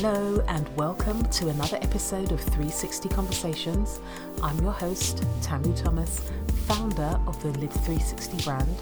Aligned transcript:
Hello, 0.00 0.40
and 0.46 0.68
welcome 0.76 1.24
to 1.24 1.48
another 1.48 1.76
episode 1.82 2.30
of 2.30 2.40
360 2.40 3.08
Conversations. 3.08 3.98
I'm 4.44 4.56
your 4.60 4.70
host, 4.70 5.24
Tamu 5.42 5.74
Thomas, 5.74 6.20
founder 6.68 7.18
of 7.26 7.42
the 7.42 7.48
Live 7.58 7.72
360 7.72 8.44
brand. 8.44 8.76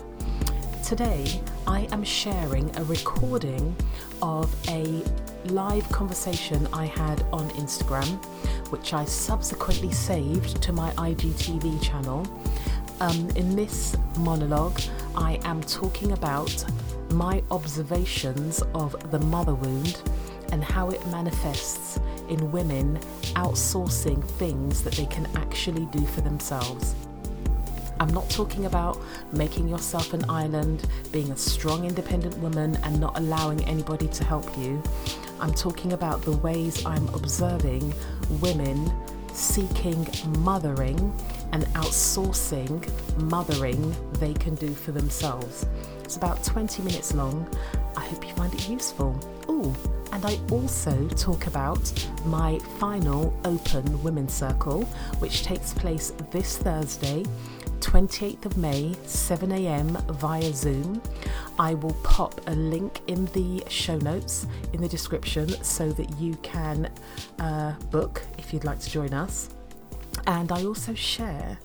Today, 0.85 1.41
I 1.67 1.89
am 1.91 2.05
sharing 2.05 2.69
a 2.77 2.85
recording 2.85 3.75
of 4.21 4.55
a 4.69 5.03
live 5.47 5.89
conversation 5.89 6.69
I 6.71 6.85
had 6.85 7.23
on 7.33 7.49
Instagram, 7.53 8.23
which 8.71 8.93
I 8.93 9.07
subsequently 9.07 9.93
saved 9.93 10.63
to 10.65 10.73
my 10.75 10.91
IGTV 10.91 11.83
channel. 11.83 12.27
Um, 13.01 13.31
in 13.37 13.57
this 13.57 13.97
monologue, 14.19 14.83
I 15.15 15.41
am 15.45 15.63
talking 15.63 16.13
about 16.13 16.63
my 17.13 17.43
observations 17.51 18.61
of 18.75 19.11
the 19.11 19.21
mother 19.21 19.55
wound 19.55 20.03
and 20.53 20.63
how 20.63 20.91
it 20.91 21.05
manifests 21.09 21.99
in 22.29 22.51
women 22.53 22.99
outsourcing 23.35 24.23
things 24.33 24.83
that 24.83 24.95
they 24.95 25.07
can 25.07 25.27
actually 25.37 25.87
do 25.87 26.05
for 26.07 26.21
themselves. 26.21 26.95
I'm 27.99 28.13
not 28.13 28.29
talking 28.29 28.67
about 28.67 29.01
making 29.33 29.69
yourself 29.69 30.13
an 30.13 30.29
island, 30.29 30.87
being 31.13 31.31
a 31.31 31.37
strong, 31.37 31.87
independent 31.87 32.37
woman, 32.39 32.77
and 32.83 33.01
not 33.01 33.19
allowing 33.19 33.65
anybody 33.65 34.09
to 34.09 34.25
help 34.25 34.47
you. 34.59 34.83
I'm 35.41 35.55
talking 35.55 35.95
about 35.95 36.23
the 36.23 36.33
ways 36.33 36.85
I'm 36.85 37.09
observing 37.09 37.95
women 38.41 38.93
seeking 39.33 40.07
mothering 40.39 41.15
and 41.53 41.65
outsourcing 41.75 42.91
mothering 43.23 43.95
they 44.15 44.35
can 44.35 44.55
do 44.57 44.75
for 44.75 44.93
themselves. 44.93 45.67
It's 46.05 46.17
about 46.17 46.43
20 46.45 46.83
minutes 46.83 47.15
long. 47.15 47.47
I 47.97 48.01
hope 48.07 48.27
you 48.27 48.35
find 48.35 48.53
it 48.55 48.69
useful. 48.69 49.19
Oh, 49.49 49.75
and 50.13 50.25
I 50.25 50.39
also 50.51 51.09
talk 51.09 51.47
about 51.47 51.93
my 52.25 52.59
final 52.79 53.39
Open 53.45 54.03
Women's 54.03 54.33
Circle, 54.33 54.85
which 55.19 55.43
takes 55.43 55.73
place 55.73 56.13
this 56.31 56.59
Thursday. 56.59 57.25
28th 57.81 58.47
of 58.47 58.57
May, 58.57 58.97
7am 59.05 60.03
via 60.17 60.53
Zoom. 60.53 61.01
I 61.59 61.75
will 61.75 61.95
pop 62.03 62.41
a 62.49 62.55
link 62.55 63.01
in 63.07 63.27
the 63.27 63.63
show 63.69 63.99
notes 63.99 64.47
in 64.73 64.81
the 64.81 64.89
description 64.89 65.49
so 65.63 65.93
that 65.93 66.19
you 66.19 66.35
can 66.43 66.91
uh, 67.39 67.73
book 67.91 68.23
if 68.39 68.53
you'd 68.53 68.65
like 68.65 68.81
to 68.81 68.91
join 68.91 69.13
us. 69.13 69.51
And 70.27 70.51
I 70.51 70.65
also 70.65 70.95
share 70.95 71.59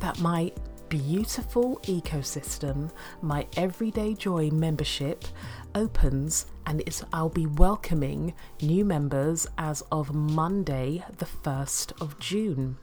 that 0.00 0.18
my 0.20 0.52
beautiful 0.88 1.80
ecosystem, 1.84 2.90
my 3.20 3.46
Everyday 3.56 4.14
Joy 4.14 4.50
membership, 4.50 5.24
opens 5.76 6.46
and 6.64 6.82
I'll 7.12 7.28
be 7.28 7.46
welcoming 7.46 8.34
new 8.60 8.84
members 8.84 9.46
as 9.56 9.82
of 9.92 10.14
Monday, 10.14 11.04
the 11.18 11.26
1st 11.26 12.00
of 12.00 12.18
June. 12.18 12.78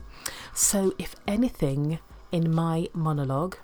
So, 0.54 0.94
if 0.98 1.16
anything 1.28 2.00
in 2.32 2.54
my 2.54 2.88
monologue 2.94 3.58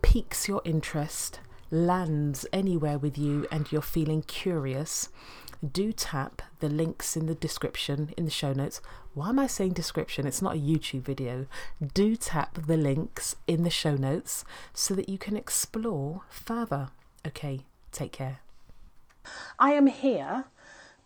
piques 0.00 0.48
your 0.48 0.62
interest, 0.64 1.40
lands 1.70 2.46
anywhere 2.52 2.98
with 2.98 3.18
you, 3.18 3.46
and 3.50 3.70
you're 3.70 3.82
feeling 3.82 4.22
curious, 4.22 5.08
do 5.72 5.92
tap 5.92 6.42
the 6.60 6.68
links 6.68 7.16
in 7.16 7.26
the 7.26 7.34
description 7.34 8.14
in 8.16 8.24
the 8.24 8.30
show 8.30 8.52
notes. 8.52 8.80
Why 9.14 9.28
am 9.30 9.38
I 9.38 9.46
saying 9.46 9.72
description? 9.72 10.26
It's 10.26 10.42
not 10.42 10.56
a 10.56 10.60
YouTube 10.60 11.02
video. 11.02 11.46
Do 11.92 12.16
tap 12.16 12.66
the 12.66 12.76
links 12.76 13.36
in 13.46 13.62
the 13.62 13.70
show 13.70 13.96
notes 13.96 14.44
so 14.72 14.94
that 14.94 15.08
you 15.08 15.18
can 15.18 15.36
explore 15.36 16.22
further. 16.30 16.88
Okay, 17.26 17.60
take 17.92 18.12
care. 18.12 18.40
I 19.58 19.72
am 19.72 19.86
here 19.86 20.46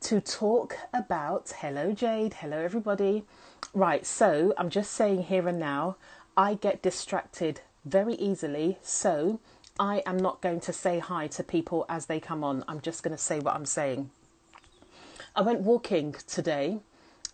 to 0.00 0.20
talk 0.20 0.76
about. 0.94 1.52
Hello, 1.58 1.92
Jade. 1.92 2.34
Hello, 2.34 2.58
everybody. 2.58 3.24
Right, 3.74 4.06
so 4.06 4.54
I'm 4.56 4.70
just 4.70 4.92
saying 4.92 5.24
here 5.24 5.48
and 5.48 5.58
now, 5.58 5.96
I 6.36 6.54
get 6.54 6.82
distracted 6.82 7.60
very 7.84 8.14
easily. 8.14 8.78
So 8.82 9.40
I 9.78 10.02
am 10.06 10.16
not 10.16 10.40
going 10.40 10.60
to 10.60 10.72
say 10.72 10.98
hi 10.98 11.26
to 11.28 11.42
people 11.42 11.84
as 11.88 12.06
they 12.06 12.20
come 12.20 12.42
on. 12.42 12.64
I'm 12.68 12.80
just 12.80 13.02
going 13.02 13.16
to 13.16 13.22
say 13.22 13.40
what 13.40 13.54
I'm 13.54 13.66
saying. 13.66 14.10
I 15.34 15.42
went 15.42 15.60
walking 15.60 16.14
today. 16.26 16.78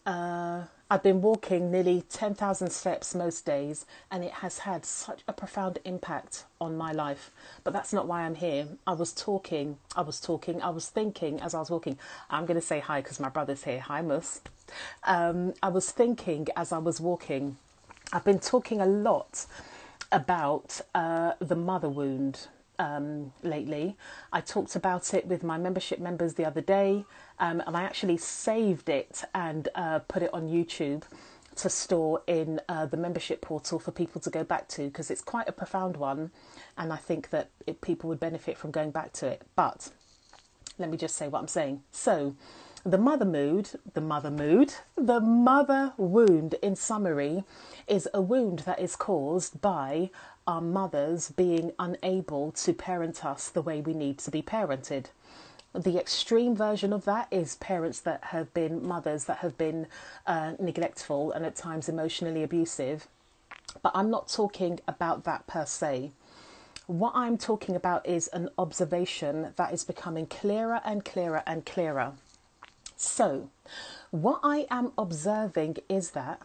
Uh, 0.05 0.65
I've 0.93 1.03
been 1.03 1.23
walking 1.23 1.71
nearly 1.71 2.03
10,000 2.11 2.69
steps 2.69 3.15
most 3.15 3.47
days, 3.47 3.87
and 4.11 4.23
it 4.23 4.31
has 4.31 4.59
had 4.59 4.85
such 4.85 5.23
a 5.27 5.33
profound 5.33 5.79
impact 5.87 6.45
on 6.61 6.77
my 6.77 6.93
life. 6.93 7.31
But 7.65 7.73
that's 7.73 7.95
not 7.95 8.07
why 8.07 8.25
I'm 8.25 8.35
here. 8.35 8.69
I 8.87 8.93
was 8.93 9.15
talking, 9.15 9.79
I 9.97 10.03
was 10.03 10.21
talking, 10.21 10.61
I 10.61 10.69
was 10.69 10.91
thinking 10.91 11.41
as 11.41 11.55
I 11.55 11.61
was 11.61 11.71
walking. 11.71 11.99
I'm 12.29 12.45
going 12.45 12.61
to 12.61 12.67
say 12.67 12.79
hi 12.79 13.01
because 13.01 13.19
my 13.19 13.31
brother's 13.31 13.65
here. 13.65 13.81
Hi, 13.81 14.03
Mus. 14.03 14.43
Um, 15.05 15.55
I 15.63 15.71
was 15.71 15.91
thinking 15.91 16.49
as 16.57 16.73
I 16.73 16.79
was 16.79 17.01
walking. 17.01 17.57
I've 18.13 18.27
been 18.27 18.39
talking 18.39 18.83
a 18.83 18.87
lot 18.87 19.47
about 20.13 20.79
uh, 20.95 21.33
the 21.39 21.57
mother 21.57 21.89
wound 21.89 22.49
um, 22.79 23.33
lately. 23.43 23.97
I 24.33 24.41
talked 24.41 24.77
about 24.77 25.15
it 25.15 25.27
with 25.27 25.43
my 25.43 25.57
membership 25.57 26.01
members 26.01 26.35
the 26.35 26.45
other 26.45 26.61
day, 26.61 27.05
um, 27.43 27.61
and 27.67 27.77
I 27.77 27.83
actually 27.83 28.19
saved 28.19 28.89
it 28.89 29.25
and 29.35 29.69
uh, 29.75 29.99
put 29.99 30.23
it 30.23 30.33
on 30.33 30.49
YouTube 30.49 31.03
to 31.57 31.69
store 31.69 32.23
in 32.29 32.61
uh, 32.69 32.87
the 32.87 32.97
membership 32.97 33.43
portal 33.43 33.81
for 33.81 33.91
people 33.91 34.21
to 34.21 34.31
go 34.31 34.45
back 34.45 34.69
to 34.69 34.85
because 34.85 35.11
it's 35.11 35.21
quite 35.21 35.49
a 35.49 35.53
profound 35.53 35.97
one, 35.97 36.31
and 36.79 36.93
I 36.93 36.97
think 36.97 37.31
that 37.31 37.51
it, 37.67 37.81
people 37.81 38.09
would 38.09 38.21
benefit 38.21 38.57
from 38.57 38.71
going 38.71 38.93
back 38.93 39.13
to 39.15 39.27
it. 39.27 39.43
But 39.57 39.91
let 40.79 40.89
me 40.89 40.97
just 40.97 41.17
say 41.17 41.27
what 41.27 41.41
I'm 41.41 41.49
saying. 41.49 41.83
So, 41.91 42.37
the 42.85 42.97
mother 42.97 43.25
mood, 43.25 43.71
the 43.93 44.01
mother 44.01 44.31
mood, 44.31 44.75
the 44.97 45.21
mother 45.21 45.95
wound, 45.97 46.55
in 46.63 46.77
summary, 46.77 47.43
is 47.89 48.09
a 48.15 48.23
wound 48.23 48.61
that 48.61 48.79
is 48.79 48.95
caused 48.95 49.61
by 49.61 50.11
our 50.47 50.61
mothers 50.61 51.31
being 51.31 51.73
unable 51.81 52.53
to 52.53 52.73
parent 52.73 53.25
us 53.25 53.49
the 53.49 53.63
way 53.63 53.81
we 53.81 53.95
need 53.95 54.19
to 54.19 54.31
be 54.31 54.43
parented. 54.43 55.07
The 55.75 55.99
extreme 55.99 56.55
version 56.55 56.93
of 56.93 57.05
that 57.07 57.29
is 57.31 57.57
parents 57.57 58.01
that 58.01 58.25
have 58.25 58.53
been 58.53 58.87
mothers 58.87 59.25
that 59.25 59.39
have 59.39 59.57
been 59.57 59.87
uh, 60.27 60.53
neglectful 60.61 61.33
and 61.33 61.47
at 61.47 61.57
times 61.57 61.89
emotionally 61.89 62.43
abusive. 62.43 63.09
But 63.83 63.93
I'm 63.95 64.11
not 64.11 64.29
talking 64.29 64.81
about 64.87 65.25
that 65.25 65.47
per 65.47 65.65
se. 65.65 66.13
What 66.87 67.13
I'm 67.15 67.39
talking 67.39 67.75
about 67.75 68.07
is 68.07 68.29
an 68.29 68.51
observation 68.59 69.55
that 69.57 69.73
is 69.73 69.85
becoming 69.85 70.27
clearer 70.27 70.81
and 70.85 71.05
clearer 71.05 71.43
and 71.47 71.65
clearer. 71.65 72.13
So, 72.97 73.49
what 74.11 74.41
I 74.43 74.67
am 74.71 74.93
observing 74.99 75.79
is 75.89 76.11
that 76.11 76.43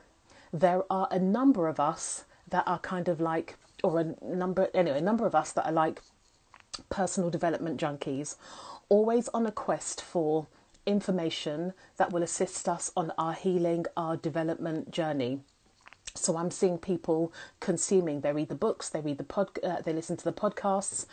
there 0.53 0.83
are 0.89 1.07
a 1.11 1.19
number 1.19 1.67
of 1.67 1.79
us 1.79 2.23
that 2.47 2.65
are 2.65 2.79
kind 2.79 3.07
of 3.07 3.19
like 3.19 3.57
or 3.83 3.99
a 3.99 4.15
number 4.25 4.69
anyway 4.73 4.97
a 4.97 5.01
number 5.01 5.25
of 5.25 5.35
us 5.35 5.51
that 5.51 5.65
are 5.65 5.71
like 5.71 6.01
personal 6.89 7.29
development 7.29 7.79
junkies 7.79 8.35
always 8.89 9.27
on 9.29 9.45
a 9.45 9.51
quest 9.51 10.01
for 10.01 10.47
information 10.85 11.73
that 11.97 12.11
will 12.11 12.23
assist 12.23 12.69
us 12.69 12.91
on 12.95 13.11
our 13.17 13.33
healing 13.33 13.85
our 13.97 14.15
development 14.15 14.89
journey. 14.91 15.41
So 16.15 16.37
i'm 16.37 16.51
seeing 16.51 16.77
people 16.77 17.33
consuming. 17.59 18.21
They 18.21 18.31
read 18.31 18.49
the 18.49 18.55
books 18.55 18.89
they 18.89 19.01
read 19.01 19.17
the 19.17 19.23
pod 19.23 19.59
uh, 19.63 19.81
they 19.81 19.93
listen 19.93 20.17
to 20.17 20.23
the 20.23 20.33
podcasts 20.33 21.05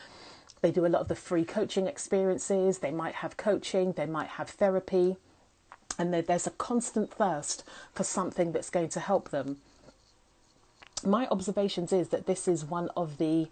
they 0.62 0.70
do 0.70 0.86
a 0.86 0.88
lot 0.88 1.02
of 1.02 1.08
the 1.08 1.14
free 1.14 1.44
coaching 1.44 1.86
experiences 1.86 2.78
they 2.78 2.91
might 2.91 3.16
have 3.16 3.36
coaching 3.36 3.92
they 3.92 4.06
might 4.06 4.28
have 4.28 4.48
therapy 4.48 5.16
and 5.98 6.12
there's 6.14 6.46
a 6.46 6.50
constant 6.50 7.12
thirst 7.12 7.64
for 7.92 8.02
something 8.02 8.52
that's 8.52 8.70
going 8.70 8.88
to 8.88 9.00
help 9.00 9.31
them 9.31 9.58
my 11.06 11.26
observations 11.28 11.92
is 11.92 12.09
that 12.09 12.26
this 12.26 12.48
is 12.48 12.65
one 12.65 12.88
of 12.97 13.19
the 13.19 13.48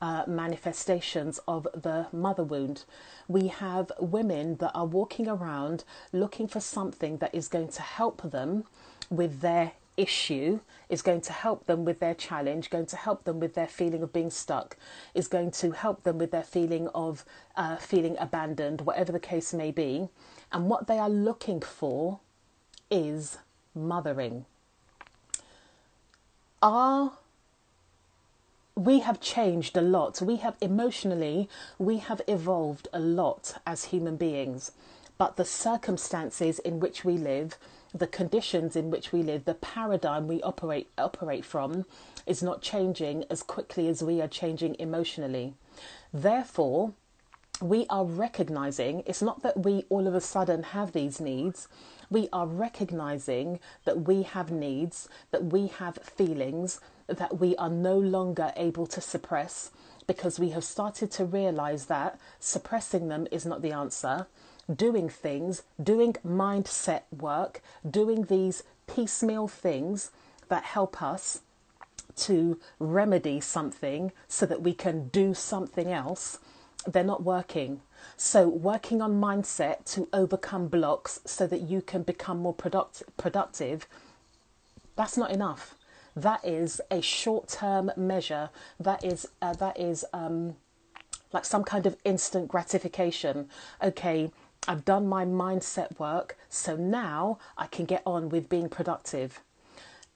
uh, 0.00 0.24
manifestations 0.26 1.40
of 1.46 1.66
the 1.74 2.06
mother 2.12 2.44
wound. 2.44 2.84
We 3.28 3.48
have 3.48 3.92
women 3.98 4.56
that 4.56 4.72
are 4.74 4.86
walking 4.86 5.28
around 5.28 5.84
looking 6.12 6.48
for 6.48 6.60
something 6.60 7.18
that 7.18 7.34
is 7.34 7.48
going 7.48 7.68
to 7.68 7.82
help 7.82 8.30
them 8.30 8.64
with 9.10 9.40
their 9.40 9.72
issue, 9.96 10.60
is 10.88 11.02
going 11.02 11.20
to 11.22 11.32
help 11.32 11.66
them 11.66 11.84
with 11.84 12.00
their 12.00 12.14
challenge, 12.14 12.70
going 12.70 12.86
to 12.86 12.96
help 12.96 13.24
them 13.24 13.38
with 13.38 13.54
their 13.54 13.68
feeling 13.68 14.02
of 14.02 14.12
being 14.12 14.30
stuck, 14.30 14.76
is 15.14 15.28
going 15.28 15.50
to 15.52 15.70
help 15.70 16.02
them 16.02 16.18
with 16.18 16.32
their 16.32 16.42
feeling 16.42 16.88
of 16.88 17.24
uh, 17.56 17.76
feeling 17.76 18.16
abandoned, 18.18 18.80
whatever 18.80 19.12
the 19.12 19.20
case 19.20 19.54
may 19.54 19.70
be. 19.70 20.08
And 20.50 20.68
what 20.68 20.86
they 20.86 20.98
are 20.98 21.10
looking 21.10 21.60
for 21.60 22.20
is 22.90 23.38
mothering 23.74 24.46
are 26.64 27.12
we 28.74 29.00
have 29.00 29.20
changed 29.20 29.76
a 29.76 29.82
lot. 29.82 30.20
We 30.20 30.36
have 30.36 30.56
emotionally, 30.60 31.48
we 31.78 31.98
have 31.98 32.20
evolved 32.26 32.88
a 32.92 32.98
lot 32.98 33.54
as 33.64 33.84
human 33.84 34.16
beings. 34.16 34.72
But 35.16 35.36
the 35.36 35.44
circumstances 35.44 36.58
in 36.58 36.80
which 36.80 37.04
we 37.04 37.16
live, 37.16 37.56
the 37.94 38.08
conditions 38.08 38.74
in 38.74 38.90
which 38.90 39.12
we 39.12 39.22
live, 39.22 39.44
the 39.44 39.54
paradigm 39.54 40.26
we 40.26 40.42
operate 40.42 40.88
operate 40.98 41.44
from 41.44 41.84
is 42.26 42.42
not 42.42 42.62
changing 42.62 43.24
as 43.30 43.44
quickly 43.44 43.86
as 43.86 44.02
we 44.02 44.20
are 44.20 44.26
changing 44.26 44.74
emotionally. 44.80 45.54
Therefore, 46.12 46.94
we 47.62 47.86
are 47.88 48.04
recognizing 48.04 49.04
it's 49.06 49.22
not 49.22 49.42
that 49.42 49.62
we 49.64 49.84
all 49.88 50.08
of 50.08 50.16
a 50.16 50.20
sudden 50.20 50.64
have 50.64 50.90
these 50.90 51.20
needs. 51.20 51.68
We 52.10 52.28
are 52.32 52.46
recognizing 52.46 53.60
that 53.84 54.02
we 54.02 54.22
have 54.22 54.50
needs, 54.50 55.08
that 55.30 55.46
we 55.46 55.68
have 55.68 55.96
feelings 55.96 56.80
that 57.06 57.38
we 57.38 57.54
are 57.56 57.70
no 57.70 57.98
longer 57.98 58.52
able 58.56 58.86
to 58.86 59.00
suppress 59.00 59.70
because 60.06 60.38
we 60.38 60.50
have 60.50 60.64
started 60.64 61.10
to 61.12 61.24
realize 61.24 61.86
that 61.86 62.18
suppressing 62.38 63.08
them 63.08 63.26
is 63.30 63.46
not 63.46 63.62
the 63.62 63.72
answer. 63.72 64.26
Doing 64.74 65.08
things, 65.08 65.62
doing 65.82 66.14
mindset 66.26 67.02
work, 67.10 67.62
doing 67.88 68.24
these 68.24 68.62
piecemeal 68.86 69.48
things 69.48 70.10
that 70.48 70.64
help 70.64 71.02
us 71.02 71.40
to 72.16 72.58
remedy 72.78 73.40
something 73.40 74.12
so 74.28 74.46
that 74.46 74.62
we 74.62 74.72
can 74.72 75.08
do 75.08 75.34
something 75.34 75.90
else, 75.90 76.38
they're 76.86 77.04
not 77.04 77.22
working. 77.22 77.80
So, 78.16 78.48
working 78.48 79.02
on 79.02 79.20
mindset 79.20 79.84
to 79.94 80.08
overcome 80.12 80.68
blocks 80.68 81.20
so 81.24 81.46
that 81.46 81.62
you 81.62 81.82
can 81.82 82.02
become 82.02 82.38
more 82.38 82.54
product- 82.54 83.02
productive, 83.16 83.86
that's 84.96 85.16
not 85.16 85.30
enough. 85.30 85.74
That 86.16 86.44
is 86.44 86.80
a 86.90 87.00
short 87.00 87.48
term 87.48 87.90
measure. 87.96 88.50
That 88.78 89.04
is, 89.04 89.26
uh, 89.42 89.54
that 89.54 89.78
is 89.78 90.04
um, 90.12 90.56
like 91.32 91.44
some 91.44 91.64
kind 91.64 91.86
of 91.86 91.96
instant 92.04 92.48
gratification. 92.48 93.48
Okay, 93.82 94.30
I've 94.68 94.84
done 94.84 95.08
my 95.08 95.24
mindset 95.24 95.98
work, 95.98 96.38
so 96.48 96.76
now 96.76 97.38
I 97.58 97.66
can 97.66 97.84
get 97.84 98.02
on 98.06 98.28
with 98.28 98.48
being 98.48 98.68
productive 98.68 99.40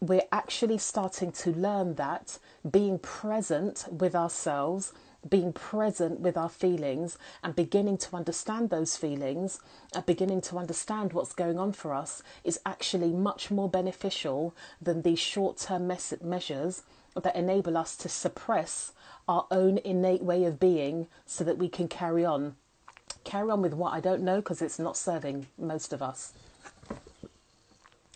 we're 0.00 0.22
actually 0.30 0.78
starting 0.78 1.32
to 1.32 1.50
learn 1.50 1.94
that 1.96 2.38
being 2.70 2.98
present 2.98 3.84
with 3.90 4.14
ourselves, 4.14 4.92
being 5.28 5.52
present 5.52 6.20
with 6.20 6.36
our 6.36 6.48
feelings, 6.48 7.18
and 7.42 7.56
beginning 7.56 7.98
to 7.98 8.14
understand 8.14 8.70
those 8.70 8.96
feelings, 8.96 9.60
and 9.94 10.06
beginning 10.06 10.40
to 10.40 10.56
understand 10.56 11.12
what's 11.12 11.32
going 11.32 11.58
on 11.58 11.72
for 11.72 11.92
us 11.92 12.22
is 12.44 12.60
actually 12.64 13.10
much 13.10 13.50
more 13.50 13.68
beneficial 13.68 14.54
than 14.80 15.02
these 15.02 15.18
short 15.18 15.56
term 15.56 15.88
mes- 15.88 16.14
measures 16.22 16.82
that 17.20 17.34
enable 17.34 17.76
us 17.76 17.96
to 17.96 18.08
suppress 18.08 18.92
our 19.26 19.46
own 19.50 19.78
innate 19.78 20.22
way 20.22 20.44
of 20.44 20.60
being 20.60 21.08
so 21.26 21.42
that 21.42 21.58
we 21.58 21.68
can 21.68 21.88
carry 21.88 22.24
on. 22.24 22.54
Carry 23.24 23.50
on 23.50 23.62
with 23.62 23.74
what 23.74 23.92
I 23.92 23.98
don't 23.98 24.22
know 24.22 24.36
because 24.36 24.62
it's 24.62 24.78
not 24.78 24.96
serving 24.96 25.48
most 25.58 25.92
of 25.92 26.00
us. 26.00 26.34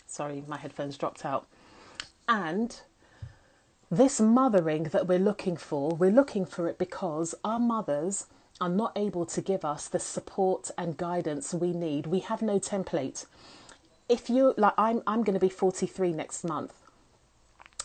Sorry, 0.07 0.45
my 0.47 0.57
headphones 0.57 0.97
dropped 0.97 1.25
out. 1.25 1.47
And 2.29 2.81
this 3.91 4.21
mothering 4.21 4.85
that 4.85 5.07
we're 5.07 5.19
looking 5.19 5.57
for, 5.57 5.91
we're 5.91 6.11
looking 6.11 6.47
for 6.47 6.67
it 6.69 6.79
because 6.79 7.35
our 7.45 7.59
mothers 7.59 8.27
are 8.61 8.69
not 8.69 8.93
able 8.97 9.27
to 9.27 9.41
give 9.41 9.65
us 9.65 9.89
the 9.89 9.99
support 9.99 10.71
and 10.79 10.97
guidance 10.97 11.53
we 11.53 11.73
need. 11.73 12.07
We 12.07 12.21
have 12.21 12.43
no 12.43 12.59
template. 12.59 13.27
If 14.09 14.31
you 14.31 14.55
like 14.57 14.75
I'm 14.79 15.03
I'm 15.07 15.25
going 15.25 15.35
to 15.35 15.41
be 15.41 15.49
43 15.49 16.13
next 16.13 16.45
month. 16.45 16.73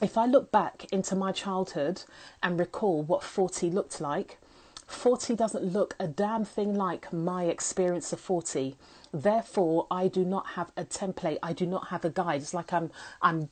If 0.02 0.18
I 0.18 0.26
look 0.28 0.52
back 0.52 0.86
into 0.92 1.16
my 1.16 1.32
childhood 1.32 2.04
and 2.44 2.60
recall 2.60 3.02
what 3.02 3.24
40 3.24 3.72
looked 3.72 4.00
like, 4.00 4.38
40 4.86 5.36
doesn't 5.36 5.64
look 5.64 5.96
a 6.00 6.08
damn 6.08 6.46
thing 6.46 6.76
like 6.76 7.12
my 7.12 7.46
experience 7.46 8.14
of 8.14 8.20
40. 8.20 8.76
Therefore, 9.12 9.88
I 9.90 10.08
do 10.08 10.24
not 10.24 10.48
have 10.50 10.72
a 10.78 10.86
template. 10.86 11.40
I 11.42 11.54
do 11.54 11.66
not 11.66 11.88
have 11.88 12.06
a 12.06 12.10
guide. 12.10 12.42
It's 12.42 12.54
like 12.54 12.72
I'm 12.72 12.92
I'm 13.22 13.50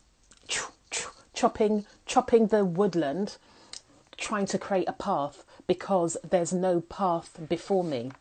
chopping 1.33 1.85
chopping 2.05 2.47
the 2.47 2.63
woodland, 2.63 3.37
trying 4.17 4.45
to 4.47 4.57
create 4.57 4.87
a 4.87 4.93
path 4.93 5.43
because 5.67 6.17
there's 6.29 6.53
no 6.53 6.81
path 6.81 7.39
before 7.49 7.83
me. 7.83 8.11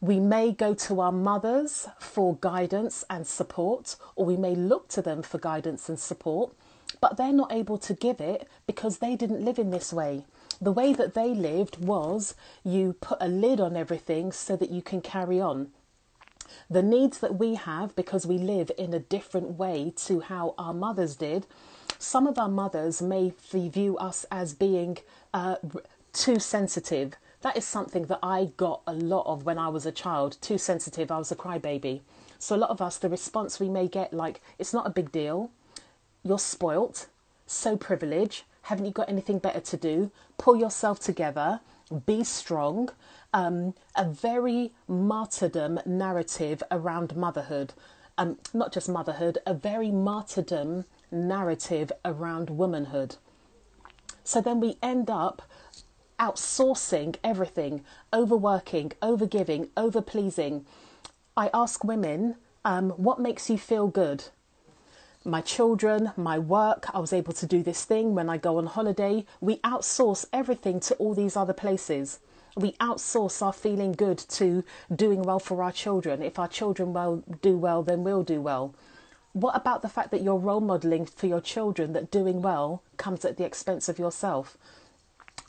We 0.00 0.20
may 0.20 0.52
go 0.52 0.74
to 0.74 1.00
our 1.00 1.12
mothers 1.12 1.88
for 1.98 2.36
guidance 2.40 3.04
and 3.08 3.26
support, 3.26 3.96
or 4.14 4.26
we 4.26 4.36
may 4.36 4.54
look 4.54 4.88
to 4.88 5.02
them 5.02 5.22
for 5.22 5.38
guidance 5.38 5.88
and 5.88 5.98
support, 5.98 6.52
but 7.00 7.16
they're 7.16 7.32
not 7.32 7.52
able 7.52 7.78
to 7.78 7.94
give 7.94 8.20
it 8.20 8.48
because 8.66 8.98
they 8.98 9.16
didn't 9.16 9.44
live 9.44 9.58
in 9.58 9.70
this 9.70 9.92
way. 9.92 10.24
The 10.60 10.72
way 10.72 10.92
that 10.92 11.14
they 11.14 11.28
lived 11.34 11.84
was 11.84 12.34
you 12.64 12.94
put 12.94 13.18
a 13.20 13.28
lid 13.28 13.60
on 13.60 13.76
everything 13.76 14.32
so 14.32 14.56
that 14.56 14.70
you 14.70 14.82
can 14.82 15.00
carry 15.00 15.40
on. 15.40 15.68
The 16.70 16.82
needs 16.82 17.18
that 17.18 17.38
we 17.38 17.54
have 17.54 17.94
because 17.96 18.26
we 18.26 18.38
live 18.38 18.70
in 18.78 18.92
a 18.94 18.98
different 18.98 19.58
way 19.58 19.92
to 20.06 20.20
how 20.20 20.54
our 20.58 20.74
mothers 20.74 21.16
did. 21.16 21.46
Some 21.98 22.26
of 22.26 22.38
our 22.38 22.48
mothers 22.48 23.00
may 23.00 23.32
view 23.52 23.96
us 23.98 24.26
as 24.30 24.54
being 24.54 24.98
uh, 25.32 25.56
too 26.12 26.38
sensitive. 26.38 27.14
That 27.42 27.56
is 27.56 27.64
something 27.64 28.06
that 28.06 28.18
I 28.22 28.52
got 28.56 28.82
a 28.86 28.92
lot 28.92 29.26
of 29.26 29.44
when 29.44 29.58
I 29.58 29.68
was 29.68 29.86
a 29.86 29.92
child. 29.92 30.36
Too 30.40 30.58
sensitive, 30.58 31.10
I 31.10 31.18
was 31.18 31.30
a 31.30 31.36
crybaby. 31.36 32.00
So, 32.38 32.56
a 32.56 32.58
lot 32.58 32.70
of 32.70 32.82
us, 32.82 32.98
the 32.98 33.08
response 33.08 33.60
we 33.60 33.68
may 33.68 33.88
get, 33.88 34.12
like, 34.12 34.40
it's 34.58 34.72
not 34.72 34.86
a 34.86 34.90
big 34.90 35.10
deal. 35.12 35.50
You're 36.22 36.38
spoilt, 36.38 37.06
so 37.46 37.76
privileged. 37.76 38.44
Haven't 38.62 38.86
you 38.86 38.90
got 38.90 39.08
anything 39.08 39.38
better 39.38 39.60
to 39.60 39.76
do? 39.76 40.10
Pull 40.38 40.56
yourself 40.56 40.98
together, 40.98 41.60
be 42.04 42.24
strong 42.24 42.90
um, 43.36 43.74
a 43.94 44.06
very 44.06 44.72
martyrdom 44.88 45.78
narrative 45.84 46.62
around 46.70 47.14
motherhood. 47.14 47.74
Um, 48.16 48.38
not 48.54 48.72
just 48.72 48.88
motherhood, 48.88 49.36
a 49.44 49.52
very 49.52 49.90
martyrdom 49.90 50.86
narrative 51.10 51.92
around 52.02 52.48
womanhood. 52.48 53.16
So 54.24 54.40
then 54.40 54.58
we 54.58 54.78
end 54.82 55.10
up 55.10 55.42
outsourcing 56.18 57.16
everything, 57.22 57.84
overworking, 58.10 58.92
overgiving, 59.02 59.68
overpleasing. 59.76 60.64
I 61.36 61.50
ask 61.52 61.84
women, 61.84 62.36
um, 62.64 62.88
what 62.92 63.20
makes 63.20 63.50
you 63.50 63.58
feel 63.58 63.86
good? 63.86 64.24
My 65.26 65.42
children, 65.42 66.12
my 66.16 66.38
work, 66.38 66.86
I 66.94 67.00
was 67.00 67.12
able 67.12 67.34
to 67.34 67.46
do 67.46 67.62
this 67.62 67.84
thing 67.84 68.14
when 68.14 68.30
I 68.30 68.38
go 68.38 68.56
on 68.56 68.64
holiday. 68.64 69.26
We 69.42 69.56
outsource 69.58 70.24
everything 70.32 70.80
to 70.80 70.94
all 70.94 71.12
these 71.12 71.36
other 71.36 71.52
places 71.52 72.18
we 72.56 72.72
outsource 72.72 73.42
our 73.42 73.52
feeling 73.52 73.92
good 73.92 74.18
to 74.18 74.64
doing 74.94 75.22
well 75.22 75.38
for 75.38 75.62
our 75.62 75.72
children. 75.72 76.22
If 76.22 76.38
our 76.38 76.48
children 76.48 76.94
well 76.94 77.22
do 77.42 77.56
well, 77.56 77.82
then 77.82 78.02
we'll 78.02 78.24
do 78.24 78.40
well. 78.40 78.74
What 79.34 79.54
about 79.54 79.82
the 79.82 79.90
fact 79.90 80.10
that 80.10 80.22
you're 80.22 80.38
role 80.38 80.62
modeling 80.62 81.04
for 81.04 81.26
your 81.26 81.42
children 81.42 81.92
that 81.92 82.10
doing 82.10 82.40
well 82.40 82.82
comes 82.96 83.24
at 83.26 83.36
the 83.36 83.44
expense 83.44 83.90
of 83.90 83.98
yourself? 83.98 84.56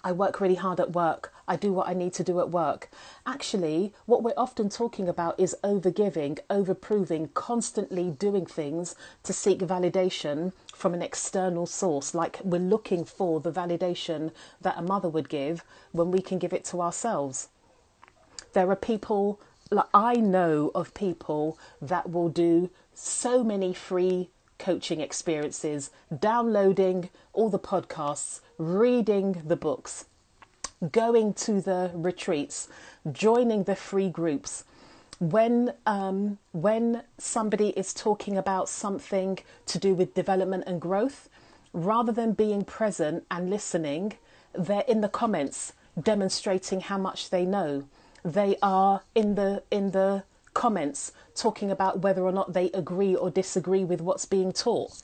I 0.04 0.12
work 0.12 0.42
really 0.42 0.56
hard 0.56 0.82
at 0.82 0.92
work. 0.92 1.34
I 1.48 1.56
do 1.56 1.72
what 1.72 1.88
I 1.88 1.94
need 1.94 2.14
to 2.14 2.24
do 2.24 2.40
at 2.40 2.50
work. 2.50 2.90
Actually, 3.26 3.94
what 4.06 4.22
we're 4.22 4.34
often 4.36 4.70
talking 4.70 5.08
about 5.08 5.40
is 5.40 5.56
overgiving, 5.64 6.40
overproving, 6.50 7.34
constantly 7.34 8.12
doing 8.12 8.46
things 8.46 8.96
to 9.24 9.32
seek 9.32 9.60
validation 9.60 10.52
from 10.74 10.94
an 10.94 11.02
external 11.02 11.66
source. 11.66 12.14
Like 12.14 12.40
we're 12.44 12.60
looking 12.60 13.06
for 13.06 13.40
the 13.40 13.52
validation 13.52 14.32
that 14.62 14.78
a 14.78 14.82
mother 14.82 15.08
would 15.08 15.30
give 15.30 15.64
when 15.94 16.12
we 16.12 16.22
can 16.22 16.38
give 16.38 16.52
it 16.52 16.66
to 16.66 16.82
ourselves. 16.82 17.48
There 18.54 18.70
are 18.70 18.76
people, 18.76 19.40
like 19.72 19.88
I 19.94 20.16
know 20.16 20.72
of 20.76 20.94
people 20.94 21.58
that 21.82 22.10
will 22.12 22.30
do 22.30 22.70
so 22.94 23.44
many 23.44 23.74
free 23.74 24.30
coaching 24.60 25.00
experiences, 25.00 25.92
downloading 26.20 27.10
all 27.32 27.50
the 27.50 27.60
podcasts, 27.60 28.42
reading 28.58 29.44
the 29.46 29.56
books, 29.56 30.06
going 30.92 31.34
to 31.34 31.62
the 31.62 31.92
retreats, 31.94 32.68
joining 33.12 33.64
the 33.64 33.76
free 33.76 34.10
groups. 34.10 34.64
When 35.20 35.74
um, 35.86 36.38
when 36.52 37.04
somebody 37.18 37.70
is 37.70 37.94
talking 37.94 38.38
about 38.38 38.70
something 38.70 39.40
to 39.66 39.80
do 39.80 39.96
with 39.96 40.14
development 40.14 40.66
and 40.68 40.80
growth, 40.80 41.28
rather 41.74 42.12
than 42.12 42.34
being 42.34 42.64
present 42.64 43.26
and 43.32 43.50
listening, 43.50 44.14
they're 44.54 44.86
in 44.88 45.02
the 45.02 45.10
comments 45.10 45.74
demonstrating 46.02 46.82
how 46.82 46.98
much 46.98 47.32
they 47.32 47.46
know. 47.46 47.86
They 48.24 48.58
are 48.62 49.02
in 49.16 49.36
the 49.36 49.64
in 49.72 49.92
the 49.92 50.24
comments 50.54 51.12
talking 51.36 51.72
about 51.72 52.00
whether 52.00 52.24
or 52.24 52.32
not 52.32 52.54
they 52.54 52.70
agree 52.72 53.16
or 53.16 53.30
disagree 53.30 53.84
with 53.84 54.02
what's 54.02 54.26
being 54.26 54.52
taught. 54.52 55.02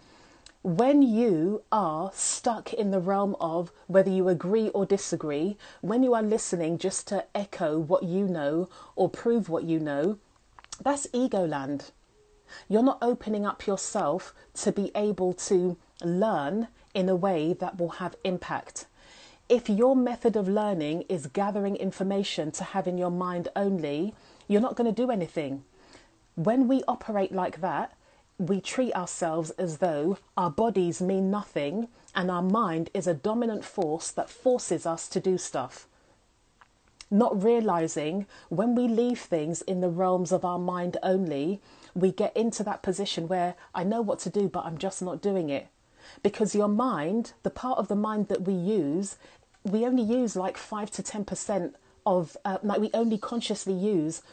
When 0.63 1.01
you 1.01 1.63
are 1.73 2.09
stuck 2.13 2.71
in 2.71 2.91
the 2.91 3.01
realm 3.01 3.35
of 3.41 3.73
whether 3.87 4.09
you 4.09 4.29
agree 4.29 4.69
or 4.69 4.85
disagree, 4.85 5.57
when 5.81 6.03
you 6.03 6.13
are 6.13 6.23
listening 6.23 6.77
just 6.77 7.05
to 7.09 7.25
echo 7.35 7.77
what 7.77 8.03
you 8.03 8.29
know 8.29 8.69
or 8.95 9.09
prove 9.09 9.49
what 9.49 9.65
you 9.65 9.77
know, 9.77 10.19
that's 10.81 11.05
ego 11.11 11.45
land. 11.45 11.91
You're 12.69 12.81
not 12.81 12.99
opening 13.01 13.45
up 13.45 13.67
yourself 13.67 14.33
to 14.53 14.71
be 14.71 14.89
able 14.95 15.33
to 15.33 15.75
learn 16.01 16.69
in 16.93 17.09
a 17.09 17.15
way 17.15 17.51
that 17.59 17.77
will 17.77 17.99
have 17.99 18.15
impact. 18.23 18.85
If 19.49 19.69
your 19.69 19.97
method 19.97 20.37
of 20.37 20.47
learning 20.47 21.03
is 21.09 21.27
gathering 21.27 21.75
information 21.75 22.51
to 22.51 22.63
have 22.63 22.87
in 22.87 22.97
your 22.97 23.11
mind 23.11 23.49
only, 23.53 24.15
you're 24.47 24.61
not 24.61 24.77
going 24.77 24.89
to 24.89 25.01
do 25.01 25.11
anything. 25.11 25.65
When 26.35 26.69
we 26.69 26.83
operate 26.87 27.33
like 27.33 27.59
that, 27.59 27.97
we 28.47 28.59
treat 28.59 28.93
ourselves 28.93 29.51
as 29.51 29.77
though 29.77 30.17
our 30.35 30.51
bodies 30.51 31.01
mean 31.01 31.31
nothing 31.31 31.87
and 32.13 32.29
our 32.29 32.41
mind 32.41 32.89
is 32.93 33.07
a 33.07 33.13
dominant 33.13 33.63
force 33.63 34.11
that 34.11 34.29
forces 34.29 34.85
us 34.85 35.07
to 35.07 35.19
do 35.19 35.37
stuff. 35.37 35.87
not 37.13 37.43
realizing 37.43 38.25
when 38.49 38.73
we 38.73 38.87
leave 38.87 39.19
things 39.19 39.61
in 39.61 39.81
the 39.81 39.89
realms 39.89 40.31
of 40.31 40.43
our 40.43 40.57
mind 40.57 40.97
only, 41.03 41.61
we 41.93 42.11
get 42.11 42.35
into 42.35 42.63
that 42.63 42.81
position 42.81 43.27
where 43.27 43.53
I 43.75 43.83
know 43.83 44.01
what 44.01 44.19
to 44.19 44.31
do, 44.31 44.49
but 44.49 44.65
I'm 44.65 44.79
just 44.79 45.01
not 45.01 45.21
doing 45.21 45.49
it. 45.49 45.67
Because 46.23 46.55
your 46.55 46.67
mind, 46.67 47.33
the 47.43 47.51
part 47.51 47.77
of 47.77 47.87
the 47.87 47.95
mind 47.95 48.27
that 48.29 48.41
we 48.41 48.53
use, 48.53 49.17
we 49.63 49.85
only 49.85 50.03
use 50.03 50.35
like 50.35 50.57
5 50.57 50.89
to 50.91 51.03
10% 51.03 51.73
of, 52.05 52.35
uh, 52.43 52.57
like, 52.63 52.81
we 52.81 52.89
only 52.93 53.17
consciously 53.19 53.73
use 53.73 54.23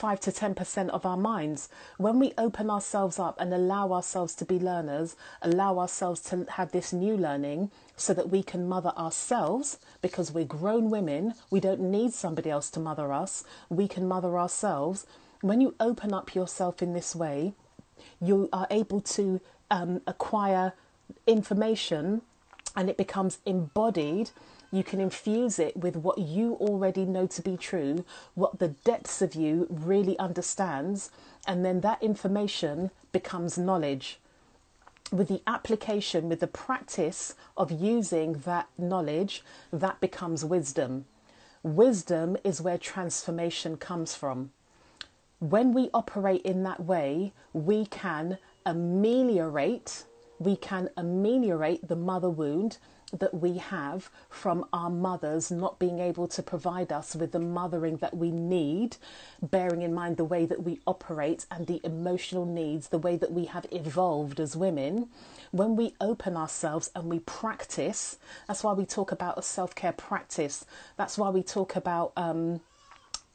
5 0.00 0.18
to 0.20 0.32
10% 0.32 0.88
of 0.88 1.04
our 1.04 1.18
minds. 1.18 1.68
When 1.98 2.18
we 2.18 2.32
open 2.38 2.70
ourselves 2.70 3.18
up 3.18 3.38
and 3.38 3.52
allow 3.52 3.92
ourselves 3.92 4.34
to 4.36 4.46
be 4.46 4.58
learners, 4.58 5.14
allow 5.42 5.78
ourselves 5.78 6.22
to 6.22 6.46
have 6.52 6.72
this 6.72 6.90
new 6.90 7.18
learning 7.18 7.70
so 7.96 8.14
that 8.14 8.30
we 8.30 8.42
can 8.42 8.66
mother 8.66 8.94
ourselves 8.96 9.78
because 10.00 10.32
we're 10.32 10.46
grown 10.46 10.88
women, 10.88 11.34
we 11.50 11.60
don't 11.60 11.82
need 11.82 12.14
somebody 12.14 12.48
else 12.48 12.70
to 12.70 12.80
mother 12.80 13.12
us, 13.12 13.44
we 13.68 13.86
can 13.86 14.08
mother 14.08 14.38
ourselves. 14.38 15.04
When 15.42 15.60
you 15.60 15.74
open 15.78 16.14
up 16.14 16.34
yourself 16.34 16.80
in 16.80 16.94
this 16.94 17.14
way, 17.14 17.52
you 18.22 18.48
are 18.54 18.66
able 18.70 19.02
to 19.02 19.38
um, 19.70 20.00
acquire 20.06 20.72
information 21.26 22.22
and 22.74 22.88
it 22.88 22.96
becomes 22.96 23.36
embodied 23.44 24.30
you 24.72 24.84
can 24.84 25.00
infuse 25.00 25.58
it 25.58 25.76
with 25.76 25.96
what 25.96 26.18
you 26.18 26.54
already 26.54 27.04
know 27.04 27.26
to 27.26 27.42
be 27.42 27.56
true, 27.56 28.04
what 28.34 28.58
the 28.58 28.68
depths 28.68 29.20
of 29.20 29.34
you 29.34 29.66
really 29.68 30.18
understands, 30.18 31.10
and 31.46 31.64
then 31.64 31.80
that 31.80 32.02
information 32.02 32.90
becomes 33.12 33.58
knowledge. 33.58 34.20
With 35.10 35.28
the 35.28 35.42
application, 35.46 36.28
with 36.28 36.38
the 36.38 36.46
practice 36.46 37.34
of 37.56 37.72
using 37.72 38.34
that 38.44 38.68
knowledge, 38.78 39.42
that 39.72 40.00
becomes 40.00 40.44
wisdom. 40.44 41.06
Wisdom 41.64 42.36
is 42.44 42.60
where 42.60 42.78
transformation 42.78 43.76
comes 43.76 44.14
from. 44.14 44.52
When 45.40 45.74
we 45.74 45.90
operate 45.92 46.42
in 46.42 46.62
that 46.62 46.84
way, 46.84 47.32
we 47.52 47.86
can 47.86 48.38
ameliorate, 48.64 50.04
we 50.40 50.56
can 50.56 50.88
ameliorate 50.96 51.86
the 51.86 51.94
mother 51.94 52.30
wound 52.30 52.78
that 53.12 53.34
we 53.34 53.58
have 53.58 54.08
from 54.28 54.64
our 54.72 54.88
mothers 54.88 55.50
not 55.50 55.78
being 55.78 55.98
able 55.98 56.26
to 56.28 56.42
provide 56.42 56.90
us 56.90 57.14
with 57.14 57.32
the 57.32 57.38
mothering 57.38 57.96
that 57.98 58.16
we 58.16 58.30
need, 58.30 58.96
bearing 59.42 59.82
in 59.82 59.92
mind 59.92 60.16
the 60.16 60.24
way 60.24 60.46
that 60.46 60.62
we 60.62 60.80
operate 60.86 61.44
and 61.50 61.66
the 61.66 61.80
emotional 61.84 62.46
needs, 62.46 62.88
the 62.88 62.98
way 62.98 63.16
that 63.16 63.32
we 63.32 63.44
have 63.44 63.66
evolved 63.70 64.40
as 64.40 64.56
women. 64.56 65.08
When 65.50 65.76
we 65.76 65.94
open 66.00 66.36
ourselves 66.36 66.90
and 66.94 67.04
we 67.10 67.18
practice, 67.20 68.16
that's 68.48 68.64
why 68.64 68.72
we 68.72 68.86
talk 68.86 69.12
about 69.12 69.38
a 69.38 69.42
self 69.42 69.74
care 69.74 69.92
practice. 69.92 70.64
That's 70.96 71.18
why 71.18 71.30
we 71.30 71.42
talk 71.42 71.76
about. 71.76 72.12
Um, 72.16 72.60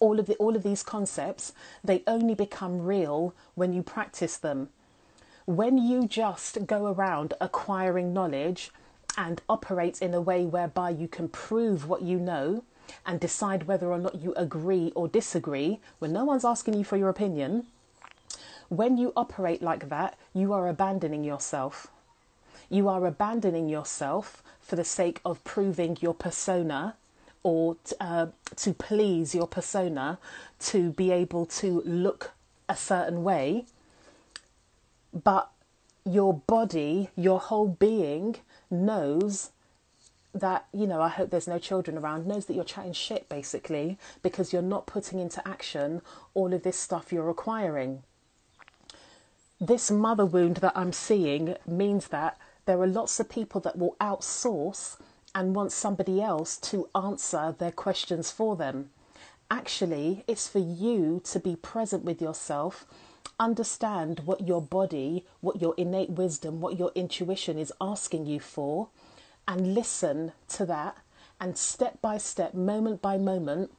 all 0.02 0.20
of 0.20 0.26
the 0.26 0.36
all 0.36 0.58
of 0.58 0.64
these 0.64 0.84
concepts 0.84 1.54
they 1.82 2.04
only 2.06 2.36
become 2.36 2.82
real 2.82 3.34
when 3.56 3.72
you 3.72 3.82
practice 3.82 4.36
them 4.36 4.68
when 5.46 5.78
you 5.78 6.08
just 6.08 6.66
go 6.66 6.88
around 6.88 7.34
acquiring 7.40 8.14
knowledge 8.14 8.72
and 9.18 9.42
operate 9.48 10.02
in 10.02 10.14
a 10.14 10.22
way 10.22 10.44
whereby 10.44 10.90
you 10.90 11.08
can 11.08 11.30
prove 11.30 11.88
what 11.88 12.02
you 12.02 12.20
know 12.20 12.64
and 13.06 13.20
decide 13.20 13.68
whether 13.68 13.92
or 13.92 13.98
not 13.98 14.16
you 14.16 14.34
agree 14.36 14.92
or 14.96 15.08
disagree 15.08 15.80
when 16.00 16.12
no 16.12 16.26
one's 16.26 16.46
asking 16.46 16.74
you 16.74 16.84
for 16.84 16.98
your 16.98 17.10
opinion, 17.10 17.66
when 18.70 18.98
you 18.98 19.14
operate 19.16 19.62
like 19.62 19.90
that, 19.90 20.18
you 20.34 20.52
are 20.52 20.68
abandoning 20.68 21.24
yourself. 21.24 21.88
You 22.70 22.90
are 22.90 23.06
abandoning 23.06 23.70
yourself 23.70 24.42
for 24.60 24.76
the 24.76 24.84
sake 24.84 25.22
of 25.24 25.44
proving 25.44 25.98
your 26.02 26.16
persona 26.16 26.96
or 27.44 27.78
uh, 28.00 28.28
to 28.56 28.74
please 28.74 29.36
your 29.36 29.48
persona 29.48 30.18
to 30.60 30.90
be 30.92 31.12
able 31.12 31.46
to 31.46 31.84
look 31.86 32.32
a 32.68 32.76
certain 32.76 33.24
way. 33.24 33.66
But 35.24 35.50
your 36.04 36.34
body, 36.34 37.10
your 37.16 37.40
whole 37.40 37.70
being 37.70 38.36
knows 38.70 39.52
that 40.36 40.66
you 40.74 40.86
know 40.86 41.02
i 41.02 41.08
hope 41.08 41.30
there's 41.30 41.48
no 41.48 41.58
children 41.58 41.98
around 41.98 42.28
knows 42.28 42.46
that 42.46 42.54
you're 42.56 42.64
chatting 42.66 42.92
shit 42.92 43.30
basically 43.30 43.98
because 44.22 44.52
you're 44.52 44.62
not 44.62 44.86
putting 44.86 45.18
into 45.18 45.46
action 45.48 46.02
all 46.34 46.54
of 46.54 46.62
this 46.64 46.78
stuff 46.78 47.14
you're 47.14 47.30
acquiring 47.30 48.04
this 49.62 49.90
mother 49.90 50.26
wound 50.26 50.58
that 50.58 50.74
i'm 50.76 50.92
seeing 50.92 51.56
means 51.66 52.10
that 52.10 52.38
there 52.66 52.82
are 52.82 52.88
lots 52.88 53.18
of 53.20 53.30
people 53.30 53.62
that 53.62 53.78
will 53.78 53.96
outsource 54.02 54.98
and 55.34 55.56
want 55.56 55.72
somebody 55.72 56.22
else 56.22 56.58
to 56.58 56.90
answer 56.94 57.56
their 57.58 57.72
questions 57.72 58.30
for 58.30 58.58
them 58.58 58.90
actually 59.50 60.24
it's 60.28 60.48
for 60.48 60.60
you 60.60 61.22
to 61.24 61.40
be 61.40 61.56
present 61.56 62.04
with 62.04 62.22
yourself 62.22 62.86
understand 63.40 64.22
what 64.26 64.48
your 64.48 64.62
body, 64.62 65.26
what 65.42 65.62
your 65.62 65.74
innate 65.78 66.12
wisdom, 66.12 66.62
what 66.62 66.80
your 66.80 66.92
intuition 66.96 67.58
is 67.58 67.72
asking 67.82 68.26
you 68.26 68.40
for, 68.40 68.88
and 69.48 69.74
listen 69.74 70.32
to 70.48 70.66
that. 70.66 70.98
And 71.40 71.58
step 71.58 72.02
by 72.02 72.18
step, 72.18 72.54
moment 72.54 73.02
by 73.02 73.18
moment, 73.18 73.72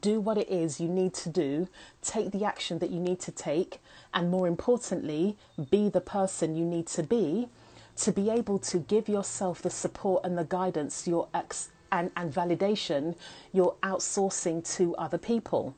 do 0.00 0.20
what 0.20 0.38
it 0.38 0.48
is 0.48 0.80
you 0.80 0.88
need 0.88 1.14
to 1.14 1.28
do, 1.28 1.68
take 2.02 2.32
the 2.32 2.44
action 2.44 2.78
that 2.80 2.90
you 2.90 3.00
need 3.00 3.20
to 3.20 3.32
take, 3.32 3.78
and 4.12 4.30
more 4.30 4.46
importantly, 4.48 5.36
be 5.70 5.88
the 5.88 6.00
person 6.00 6.56
you 6.56 6.64
need 6.64 6.86
to 6.88 7.02
be 7.02 7.48
to 7.96 8.12
be 8.12 8.30
able 8.30 8.58
to 8.58 8.78
give 8.78 9.08
yourself 9.08 9.60
the 9.60 9.68
support 9.68 10.24
and 10.24 10.38
the 10.38 10.44
guidance 10.44 11.06
your 11.06 11.28
ex- 11.34 11.68
and, 11.92 12.10
and 12.16 12.32
validation 12.32 13.16
you're 13.52 13.76
outsourcing 13.82 14.66
to 14.76 14.94
other 14.96 15.18
people. 15.18 15.74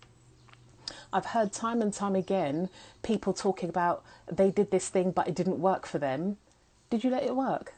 I've 1.12 1.26
heard 1.26 1.52
time 1.52 1.83
and 1.83 1.92
time 1.92 2.16
again 2.16 2.69
people 3.02 3.33
talking 3.33 3.69
about 3.69 4.04
they 4.31 4.50
did 4.50 4.71
this 4.71 4.88
thing 4.88 5.11
but 5.11 5.28
it 5.28 5.35
didn't 5.35 5.61
work 5.61 5.87
for 5.87 5.99
them. 5.99 6.38
Did 6.90 7.04
you 7.04 7.11
let 7.11 7.23
it 7.23 7.37
work? 7.37 7.75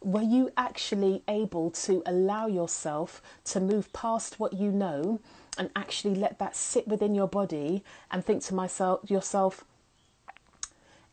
Were 0.00 0.22
you 0.22 0.50
actually 0.56 1.22
able 1.28 1.70
to 1.70 2.02
allow 2.04 2.46
yourself 2.46 3.22
to 3.46 3.60
move 3.60 3.90
past 3.92 4.38
what 4.38 4.52
you 4.52 4.70
know 4.70 5.20
and 5.56 5.70
actually 5.74 6.14
let 6.14 6.38
that 6.38 6.56
sit 6.56 6.86
within 6.86 7.14
your 7.14 7.28
body 7.28 7.82
and 8.10 8.24
think 8.24 8.42
to 8.44 8.54
myself 8.54 9.08
yourself 9.10 9.64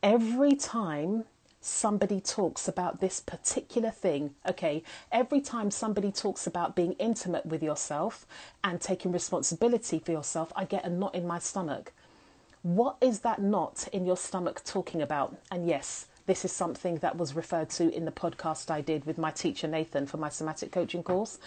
every 0.03 0.55
time 0.55 1.25
somebody 1.61 2.19
talks 2.19 2.67
about 2.67 2.99
this 2.99 3.19
particular 3.19 3.91
thing, 3.91 4.33
okay, 4.49 4.83
every 5.11 5.39
time 5.39 5.69
somebody 5.69 6.11
talks 6.11 6.47
about 6.47 6.75
being 6.75 6.93
intimate 6.93 7.45
with 7.45 7.61
yourself 7.61 8.25
and 8.63 8.81
taking 8.81 9.11
responsibility 9.11 9.99
for 9.99 10.11
yourself, 10.11 10.51
I 10.55 10.65
get 10.65 10.85
a 10.85 10.89
knot 10.89 11.13
in 11.13 11.27
my 11.27 11.37
stomach. 11.37 11.93
What 12.63 12.97
is 12.99 13.19
that 13.19 13.41
knot 13.41 13.87
in 13.93 14.05
your 14.05 14.17
stomach 14.17 14.63
talking 14.65 15.01
about? 15.01 15.37
And 15.51 15.67
yes, 15.67 16.07
this 16.25 16.43
is 16.43 16.51
something 16.51 16.97
that 16.97 17.17
was 17.17 17.35
referred 17.35 17.69
to 17.71 17.93
in 17.93 18.05
the 18.05 18.11
podcast 18.11 18.71
I 18.71 18.81
did 18.81 19.05
with 19.05 19.17
my 19.17 19.31
teacher 19.31 19.67
Nathan 19.67 20.07
for 20.07 20.17
my 20.17 20.29
somatic 20.29 20.71
coaching 20.71 21.03
course. 21.03 21.37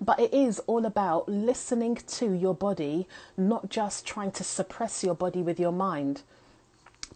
But 0.00 0.20
it 0.20 0.34
is 0.34 0.58
all 0.60 0.84
about 0.84 1.28
listening 1.28 1.96
to 1.96 2.32
your 2.32 2.54
body, 2.54 3.06
not 3.36 3.70
just 3.70 4.06
trying 4.06 4.32
to 4.32 4.44
suppress 4.44 5.02
your 5.02 5.14
body 5.14 5.42
with 5.42 5.58
your 5.60 5.72
mind 5.72 6.22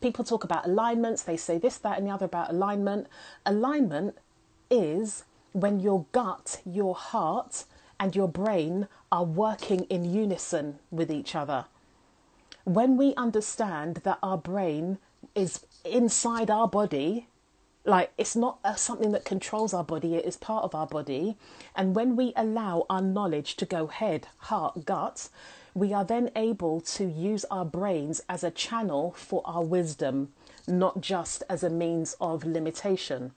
people 0.00 0.24
talk 0.24 0.44
about 0.44 0.66
alignments, 0.66 1.22
they 1.22 1.36
say 1.36 1.58
this, 1.58 1.78
that, 1.78 1.98
and 1.98 2.06
the 2.06 2.10
other 2.10 2.26
about 2.26 2.50
alignment. 2.50 3.06
Alignment 3.44 4.16
is 4.70 5.24
when 5.52 5.80
your 5.80 6.06
gut, 6.12 6.60
your 6.64 6.94
heart, 6.94 7.64
and 7.98 8.14
your 8.14 8.28
brain 8.28 8.88
are 9.10 9.24
working 9.24 9.80
in 9.84 10.04
unison 10.04 10.78
with 10.90 11.10
each 11.10 11.34
other. 11.34 11.66
When 12.64 12.96
we 12.96 13.14
understand 13.14 14.00
that 14.04 14.18
our 14.22 14.36
brain 14.36 14.98
is 15.34 15.64
inside 15.84 16.50
our 16.50 16.68
body, 16.68 17.28
like 17.84 18.12
it's 18.18 18.34
not 18.36 18.58
a, 18.64 18.76
something 18.76 19.12
that 19.12 19.24
controls 19.24 19.72
our 19.72 19.84
body, 19.84 20.16
it 20.16 20.24
is 20.24 20.36
part 20.36 20.64
of 20.64 20.74
our 20.74 20.86
body. 20.86 21.36
And 21.74 21.94
when 21.94 22.16
we 22.16 22.32
allow 22.36 22.84
our 22.90 23.00
knowledge 23.00 23.56
to 23.56 23.64
go 23.64 23.86
head, 23.86 24.26
heart, 24.38 24.84
gut, 24.84 25.28
we 25.76 25.92
are 25.92 26.06
then 26.06 26.30
able 26.34 26.80
to 26.80 27.04
use 27.04 27.44
our 27.50 27.66
brains 27.66 28.22
as 28.30 28.42
a 28.42 28.50
channel 28.50 29.12
for 29.14 29.42
our 29.44 29.62
wisdom, 29.62 30.32
not 30.66 31.02
just 31.02 31.42
as 31.50 31.62
a 31.62 31.68
means 31.68 32.16
of 32.18 32.44
limitation. 32.44 33.32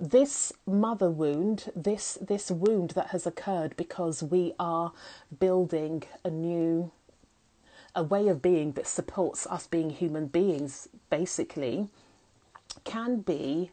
This 0.00 0.50
mother 0.66 1.10
wound, 1.10 1.70
this, 1.76 2.16
this 2.22 2.50
wound 2.50 2.90
that 2.90 3.08
has 3.08 3.26
occurred 3.26 3.76
because 3.76 4.22
we 4.22 4.54
are 4.58 4.92
building 5.38 6.04
a 6.24 6.30
new 6.30 6.90
a 7.94 8.02
way 8.02 8.28
of 8.28 8.40
being 8.40 8.72
that 8.72 8.86
supports 8.86 9.46
us 9.48 9.66
being 9.66 9.90
human 9.90 10.26
beings, 10.26 10.88
basically, 11.10 11.88
can 12.84 13.20
be 13.20 13.72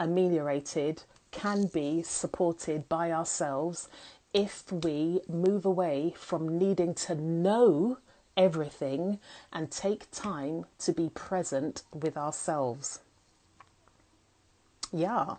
ameliorated, 0.00 1.02
can 1.30 1.66
be 1.66 2.02
supported 2.02 2.88
by 2.88 3.12
ourselves 3.12 3.88
if 4.32 4.70
we 4.70 5.20
move 5.28 5.64
away 5.64 6.14
from 6.16 6.58
needing 6.58 6.94
to 6.94 7.14
know 7.14 7.98
everything 8.36 9.18
and 9.52 9.70
take 9.70 10.10
time 10.10 10.64
to 10.78 10.92
be 10.92 11.10
present 11.10 11.82
with 11.92 12.16
ourselves. 12.16 13.00
Yeah. 14.92 15.36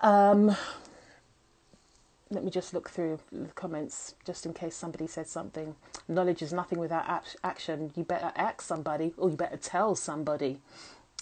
Um, 0.00 0.56
let 2.30 2.44
me 2.44 2.50
just 2.50 2.72
look 2.72 2.88
through 2.88 3.18
the 3.32 3.48
comments 3.48 4.14
just 4.24 4.46
in 4.46 4.52
case 4.52 4.76
somebody 4.76 5.06
said 5.06 5.26
something. 5.26 5.74
Knowledge 6.06 6.42
is 6.42 6.52
nothing 6.52 6.78
without 6.78 7.26
action. 7.42 7.92
You 7.96 8.04
better 8.04 8.32
ask 8.36 8.62
somebody 8.62 9.12
or 9.16 9.30
you 9.30 9.36
better 9.36 9.56
tell 9.56 9.96
somebody. 9.96 10.60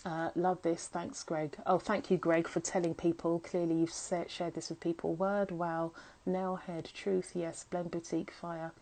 Uh, 0.05 0.31
love 0.37 0.62
this. 0.62 0.87
Thanks, 0.87 1.23
Greg. 1.23 1.57
Oh, 1.67 1.78
thank 1.78 2.11
you, 2.11 2.17
Greg, 2.17 2.49
for 2.49 2.61
telling 2.61 2.95
people. 2.95 3.40
Clearly, 3.40 3.75
you've 3.75 3.93
shared 3.93 4.55
this 4.55 4.71
with 4.71 4.81
people. 4.81 5.14
Word, 5.14 5.50
wow. 5.50 5.93
Nailhead, 6.26 6.93
truth, 6.93 7.33
yes. 7.35 7.64
Blend 7.71 7.90
boutique, 7.90 8.31
fire. 8.31 8.73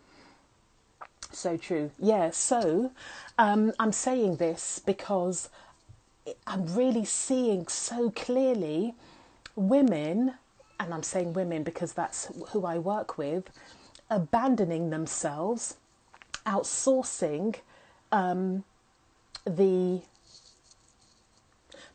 So 1.33 1.57
true. 1.57 1.91
Yeah, 1.99 2.31
so 2.31 2.93
um, 3.39 3.73
I'm 3.79 3.93
saying 3.93 4.37
this 4.37 4.79
because 4.85 5.49
I'm 6.47 6.67
really 6.75 7.05
seeing 7.05 7.67
so 7.69 8.11
clearly 8.11 8.95
women 9.57 10.35
and 10.79 10.93
I'm 10.95 11.03
saying 11.03 11.33
women 11.33 11.63
because 11.63 11.93
that's 11.93 12.31
who 12.51 12.65
I 12.67 12.79
work 12.79 13.19
with, 13.19 13.51
abandoning 14.11 14.91
themselves, 14.91 15.77
outsourcing 16.47 17.57
um, 18.13 18.65
the 19.45 20.03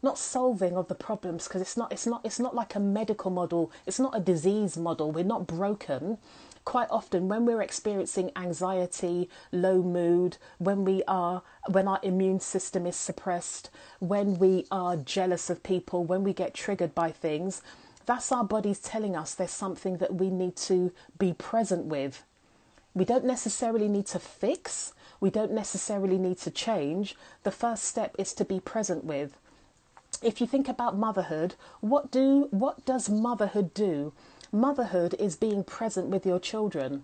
not 0.02 0.18
solving 0.18 0.76
of 0.76 0.88
the 0.88 0.96
problems 0.96 1.48
because 1.48 1.62
it's 1.62 1.78
not 1.78 1.92
it's 1.92 2.08
not 2.08 2.22
it's 2.24 2.40
not 2.40 2.56
like 2.56 2.76
a 2.76 2.80
medical 2.80 3.32
model 3.32 3.72
it's 3.86 4.00
not 4.00 4.16
a 4.16 4.20
disease 4.20 4.78
model 4.78 5.12
we're 5.12 5.24
not 5.24 5.48
broken 5.48 6.18
quite 6.64 6.88
often 6.92 7.28
when 7.28 7.46
we're 7.46 7.62
experiencing 7.62 8.32
anxiety 8.36 9.30
low 9.52 9.82
mood 9.82 10.38
when 10.60 10.86
we 10.86 11.04
are 11.08 11.42
when 11.70 11.88
our 11.88 12.00
immune 12.04 12.40
system 12.40 12.86
is 12.86 12.96
suppressed 12.96 13.70
when 14.00 14.38
we 14.38 14.66
are 14.72 14.96
jealous 14.96 15.50
of 15.50 15.64
people 15.64 16.04
when 16.04 16.24
we 16.24 16.34
get 16.34 16.54
triggered 16.54 16.94
by 16.94 17.12
things 17.12 17.62
that's 18.06 18.32
our 18.32 18.44
bodies 18.44 18.80
telling 18.80 19.16
us 19.16 19.34
there's 19.34 19.52
something 19.52 19.98
that 19.98 20.16
we 20.16 20.30
need 20.30 20.56
to 20.58 20.92
be 21.18 21.34
present 21.34 21.86
with. 21.86 22.24
We 22.94 23.06
don't 23.06 23.26
necessarily 23.26 23.88
need 23.88 24.08
to 24.08 24.20
fix, 24.20 24.94
we 25.20 25.30
don't 25.30 25.52
necessarily 25.52 26.18
need 26.18 26.38
to 26.40 26.52
change. 26.52 27.16
The 27.44 27.52
first 27.52 27.84
step 27.84 28.16
is 28.18 28.34
to 28.34 28.46
be 28.46 28.60
present 28.60 29.06
with. 29.06 29.38
If 30.22 30.40
you 30.40 30.46
think 30.46 30.70
about 30.70 30.96
motherhood, 30.96 31.56
what 31.80 32.12
do 32.12 32.48
what 32.52 32.86
does 32.86 33.10
motherhood 33.10 33.74
do? 33.74 34.14
Motherhood 34.52 35.16
is 35.18 35.36
being 35.36 35.64
present 35.64 36.08
with 36.10 36.26
your 36.26 36.40
children. 36.40 37.04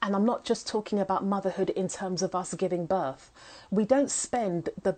And 0.00 0.14
I'm 0.14 0.24
not 0.24 0.44
just 0.44 0.68
talking 0.68 1.00
about 1.00 1.24
motherhood 1.24 1.70
in 1.70 1.88
terms 1.88 2.22
of 2.22 2.34
us 2.36 2.54
giving 2.54 2.86
birth. 2.86 3.32
We 3.70 3.84
don't 3.84 4.10
spend 4.10 4.68
the 4.80 4.96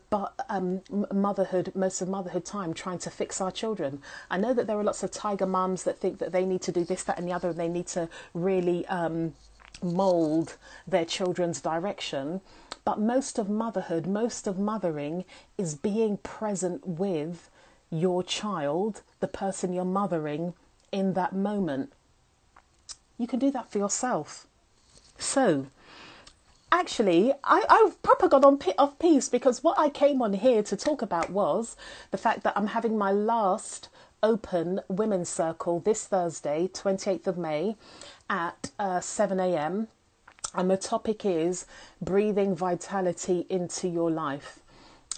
um, 0.51 0.83
motherhood, 1.11 1.73
most 1.75 2.03
of 2.03 2.09
motherhood 2.09 2.45
time 2.45 2.75
trying 2.75 2.99
to 2.99 3.11
fix 3.11 3.41
our 3.41 3.51
children. 3.51 4.03
I 4.31 4.37
know 4.37 4.53
that 4.53 4.67
there 4.67 4.79
are 4.79 4.85
lots 4.85 5.03
of 5.03 5.11
tiger 5.11 5.47
mums 5.47 5.85
that 5.85 5.99
think 5.99 6.19
that 6.19 6.33
they 6.33 6.45
need 6.45 6.61
to 6.63 6.73
do 6.73 6.85
this, 6.85 7.05
that, 7.05 7.19
and 7.19 7.27
the 7.27 7.33
other, 7.33 7.49
and 7.49 7.59
they 7.59 7.69
need 7.69 7.87
to 7.89 8.11
really 8.35 8.85
um, 8.89 9.33
mold 9.83 10.57
their 10.87 11.05
children's 11.05 11.61
direction. 11.61 12.41
But 12.85 13.01
most 13.01 13.39
of 13.39 13.49
motherhood, 13.49 14.07
most 14.07 14.47
of 14.47 14.59
mothering 14.59 15.25
is 15.57 15.75
being 15.75 16.17
present 16.19 16.87
with 16.87 17.51
your 17.91 18.23
child, 18.23 19.03
the 19.21 19.29
person 19.29 19.73
you're 19.73 19.85
mothering 19.85 20.55
in 20.93 21.15
that 21.15 21.35
moment. 21.35 21.93
You 23.19 23.27
can 23.27 23.39
do 23.39 23.51
that 23.51 23.71
for 23.71 23.79
yourself. 23.79 24.47
So, 25.19 25.67
actually, 26.71 27.33
I, 27.45 27.65
I've 27.69 28.01
proper 28.03 28.29
got 28.29 28.45
on 28.45 28.59
pit 28.59 28.77
off 28.79 28.99
piece 28.99 29.29
because 29.29 29.65
what 29.65 29.79
I 29.79 29.89
came 29.89 30.23
on 30.23 30.35
here 30.35 30.63
to 30.63 30.77
talk 30.77 31.03
about 31.03 31.31
was 31.31 31.77
the 32.11 32.19
fact 32.19 32.43
that 32.45 32.57
I'm 32.57 32.69
having 32.69 32.97
my 32.97 33.11
last 33.11 33.89
open 34.23 34.81
women's 34.89 35.29
circle 35.29 35.81
this 35.81 36.07
Thursday, 36.07 36.69
28th 36.73 37.27
of 37.27 37.39
May, 37.39 37.77
at 38.29 38.71
uh, 38.79 39.01
7 39.01 39.39
a.m. 39.41 39.89
And 40.55 40.71
the 40.71 40.77
topic 40.77 41.25
is 41.25 41.67
breathing 42.01 42.55
vitality 42.55 43.47
into 43.49 43.89
your 43.89 44.11
life 44.11 44.61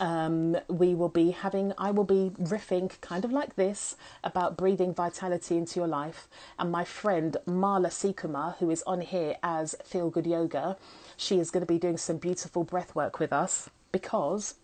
um, 0.00 0.57
we 0.69 0.95
will 0.95 1.11
be 1.11 1.30
having, 1.30 1.75
I 1.76 1.91
will 1.91 2.04
be 2.04 2.32
riffing 2.41 2.91
kind 3.02 3.25
of 3.25 3.32
like 3.32 3.56
this 3.56 3.97
about 4.25 4.56
breathing 4.56 4.95
vitality 4.95 5.58
into 5.58 5.78
your 5.78 5.89
life. 5.89 6.26
And 6.58 6.73
my 6.73 6.84
friend 6.84 7.36
Marla 7.47 7.89
Sikuma, 7.89 8.56
who 8.56 8.71
is 8.71 8.82
on 8.86 9.02
here 9.02 9.36
as 9.43 9.76
Feel 9.84 10.08
Good 10.10 10.26
Yoga, 10.26 10.78
she 11.17 11.39
is 11.39 11.50
going 11.50 11.60
to 11.60 11.73
be 11.73 11.78
doing 11.78 11.99
some 11.99 12.17
beautiful 12.17 12.65
breath 12.65 12.95
work 12.95 13.19
with 13.19 13.32
us 13.32 13.69
because 13.93 14.54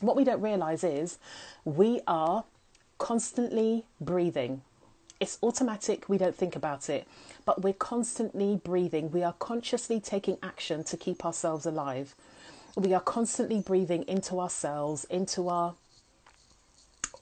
what 0.00 0.16
we 0.16 0.24
don't 0.24 0.42
realize 0.42 0.82
is 0.82 1.18
we 1.64 2.00
are 2.06 2.44
constantly 2.98 3.84
breathing. 4.00 4.62
It's 5.18 5.38
automatic, 5.42 6.08
we 6.08 6.18
don't 6.18 6.36
think 6.36 6.56
about 6.56 6.90
it, 6.90 7.06
but 7.44 7.62
we're 7.62 7.72
constantly 7.72 8.60
breathing. 8.62 9.10
We 9.10 9.22
are 9.22 9.32
consciously 9.34 9.98
taking 9.98 10.36
action 10.42 10.84
to 10.84 10.96
keep 10.96 11.24
ourselves 11.24 11.64
alive 11.64 12.14
we 12.76 12.92
are 12.92 13.00
constantly 13.00 13.60
breathing 13.60 14.04
into 14.06 14.38
ourselves, 14.38 15.04
into 15.04 15.48
our 15.48 15.74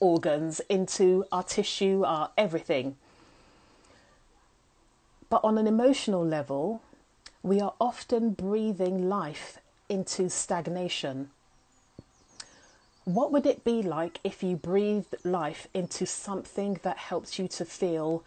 organs, 0.01 0.59
into 0.69 1.23
our 1.31 1.43
tissue, 1.43 2.03
our 2.03 2.29
everything. 2.37 2.97
But 5.29 5.41
on 5.45 5.57
an 5.57 5.65
emotional 5.65 6.25
level, 6.25 6.81
we 7.41 7.61
are 7.61 7.73
often 7.79 8.31
breathing 8.31 9.07
life 9.07 9.59
into 9.87 10.29
stagnation. 10.29 11.29
What 13.05 13.31
would 13.31 13.45
it 13.45 13.63
be 13.63 13.81
like 13.81 14.19
if 14.23 14.43
you 14.43 14.55
breathed 14.55 15.15
life 15.23 15.67
into 15.73 16.05
something 16.05 16.79
that 16.83 16.97
helps 16.97 17.39
you 17.39 17.47
to 17.49 17.65
feel 17.65 18.23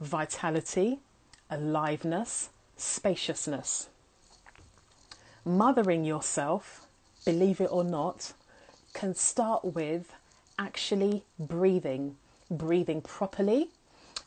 vitality, 0.00 1.00
aliveness, 1.50 2.50
spaciousness? 2.76 3.88
mothering 5.48 6.04
yourself, 6.04 6.86
believe 7.24 7.60
it 7.60 7.72
or 7.72 7.82
not, 7.82 8.32
can 8.92 9.14
start 9.14 9.64
with 9.64 10.12
actually 10.58 11.24
breathing, 11.38 12.16
breathing 12.50 13.00
properly, 13.00 13.70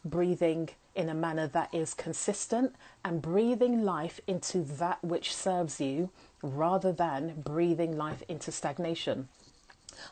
breathing 0.03 0.69
in 0.95 1.09
a 1.09 1.13
manner 1.13 1.47
that 1.47 1.73
is 1.73 1.93
consistent, 1.93 2.75
and 3.05 3.21
breathing 3.21 3.83
life 3.85 4.19
into 4.27 4.59
that 4.61 5.01
which 5.03 5.33
serves 5.33 5.79
you 5.79 6.09
rather 6.41 6.91
than 6.91 7.41
breathing 7.41 7.95
life 7.95 8.23
into 8.27 8.51
stagnation. 8.51 9.29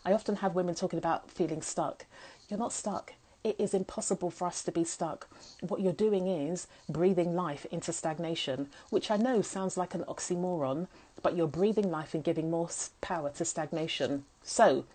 I 0.05 0.13
often 0.13 0.37
have 0.37 0.55
women 0.55 0.75
talking 0.75 0.99
about 0.99 1.29
feeling 1.31 1.61
stuck. 1.61 2.05
You're 2.49 2.59
not 2.59 2.73
stuck 2.73 3.13
it 3.43 3.55
is 3.57 3.73
impossible 3.73 4.29
for 4.29 4.47
us 4.47 4.63
to 4.63 4.71
be 4.71 4.83
stuck. 4.83 5.27
What 5.61 5.79
you're 5.81 5.93
doing 5.93 6.27
is 6.27 6.67
breathing 6.89 7.35
life 7.35 7.65
into 7.71 7.93
stagnation, 7.93 8.69
which 8.89 9.09
I 9.09 9.17
know 9.17 9.41
sounds 9.41 9.77
like 9.77 9.95
an 9.95 10.03
oxymoron, 10.03 10.87
but 11.21 11.35
you're 11.35 11.47
breathing 11.47 11.89
life 11.89 12.13
and 12.13 12.23
giving 12.23 12.49
more 12.49 12.69
power 13.01 13.29
to 13.31 13.45
stagnation. 13.45 14.25
So, 14.43 14.85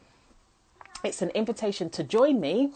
it's 1.02 1.22
an 1.22 1.30
invitation 1.30 1.90
to 1.90 2.02
join 2.04 2.40
me 2.40 2.72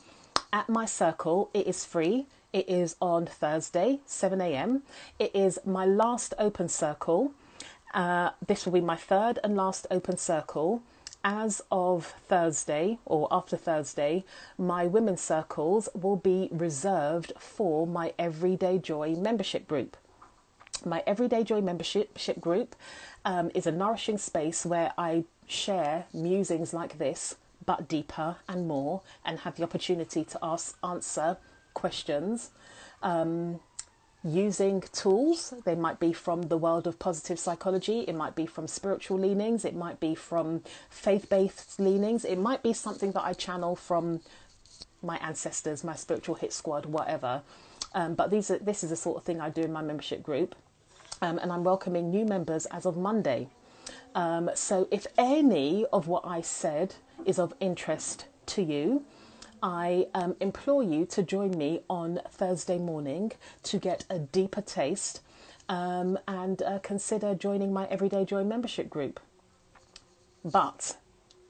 at 0.52 0.68
my 0.68 0.86
circle. 0.86 1.50
It 1.52 1.66
is 1.66 1.84
free. 1.84 2.26
It 2.52 2.68
is 2.68 2.96
on 3.00 3.26
Thursday, 3.26 4.00
7 4.06 4.40
a.m. 4.40 4.82
It 5.18 5.34
is 5.34 5.58
my 5.66 5.84
last 5.84 6.32
open 6.38 6.68
circle. 6.68 7.32
Uh, 7.92 8.30
this 8.46 8.64
will 8.64 8.72
be 8.72 8.80
my 8.80 8.96
third 8.96 9.38
and 9.44 9.54
last 9.56 9.86
open 9.90 10.16
circle 10.16 10.82
as 11.28 11.60
of 11.70 12.14
Thursday 12.26 12.96
or 13.04 13.28
after 13.30 13.54
Thursday, 13.54 14.24
my 14.56 14.86
women's 14.86 15.20
circles 15.20 15.86
will 15.92 16.16
be 16.16 16.48
reserved 16.50 17.34
for 17.38 17.86
my 17.86 18.14
Everyday 18.18 18.78
Joy 18.78 19.14
membership 19.14 19.68
group. 19.68 19.98
My 20.86 21.02
Everyday 21.06 21.44
Joy 21.44 21.60
membership 21.60 22.40
group 22.40 22.74
um, 23.26 23.50
is 23.54 23.66
a 23.66 23.72
nourishing 23.72 24.16
space 24.16 24.64
where 24.64 24.94
I 24.96 25.24
share 25.46 26.06
musings 26.14 26.72
like 26.72 26.96
this, 26.96 27.36
but 27.66 27.88
deeper 27.88 28.36
and 28.48 28.66
more, 28.66 29.02
and 29.22 29.40
have 29.40 29.56
the 29.56 29.64
opportunity 29.64 30.24
to 30.24 30.38
ask, 30.42 30.78
answer 30.82 31.36
questions. 31.74 32.52
Um, 33.02 33.60
using 34.24 34.82
tools. 34.92 35.54
They 35.64 35.74
might 35.74 36.00
be 36.00 36.12
from 36.12 36.42
the 36.42 36.56
world 36.56 36.86
of 36.86 36.98
positive 36.98 37.38
psychology, 37.38 38.00
it 38.00 38.14
might 38.14 38.34
be 38.34 38.46
from 38.46 38.66
spiritual 38.66 39.18
leanings, 39.18 39.64
it 39.64 39.74
might 39.74 40.00
be 40.00 40.14
from 40.14 40.62
faith 40.90 41.28
based 41.28 41.78
leanings, 41.78 42.24
it 42.24 42.36
might 42.38 42.62
be 42.62 42.72
something 42.72 43.12
that 43.12 43.22
I 43.22 43.32
channel 43.32 43.76
from 43.76 44.20
my 45.02 45.16
ancestors, 45.18 45.84
my 45.84 45.94
spiritual 45.94 46.34
hit 46.34 46.52
squad, 46.52 46.86
whatever. 46.86 47.42
Um, 47.94 48.14
but 48.14 48.30
these 48.30 48.50
are, 48.50 48.58
this 48.58 48.82
is 48.82 48.90
the 48.90 48.96
sort 48.96 49.16
of 49.16 49.24
thing 49.24 49.40
I 49.40 49.50
do 49.50 49.62
in 49.62 49.72
my 49.72 49.82
membership 49.82 50.22
group. 50.22 50.54
Um, 51.22 51.38
and 51.38 51.52
I'm 51.52 51.64
welcoming 51.64 52.10
new 52.10 52.24
members 52.24 52.66
as 52.66 52.86
of 52.86 52.96
Monday. 52.96 53.48
Um, 54.14 54.50
so 54.54 54.88
if 54.90 55.06
any 55.16 55.84
of 55.92 56.06
what 56.08 56.24
I 56.24 56.40
said 56.40 56.96
is 57.24 57.38
of 57.38 57.54
interest 57.60 58.26
to 58.46 58.62
you, 58.62 59.04
I 59.62 60.06
um, 60.14 60.36
implore 60.40 60.82
you 60.82 61.06
to 61.06 61.22
join 61.22 61.56
me 61.56 61.80
on 61.88 62.20
Thursday 62.30 62.78
morning 62.78 63.32
to 63.64 63.78
get 63.78 64.04
a 64.10 64.18
deeper 64.18 64.60
taste 64.60 65.20
um, 65.68 66.18
and 66.26 66.62
uh, 66.62 66.78
consider 66.80 67.34
joining 67.34 67.72
my 67.72 67.86
Everyday 67.86 68.24
Joy 68.24 68.44
membership 68.44 68.88
group. 68.90 69.20
But 70.44 70.96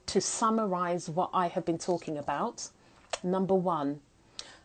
to 0.07 0.21
summarize 0.21 1.09
what 1.09 1.31
I 1.33 1.49
have 1.49 1.65
been 1.65 1.79
talking 1.79 2.19
about, 2.19 2.69
number 3.23 3.55
one, 3.55 4.01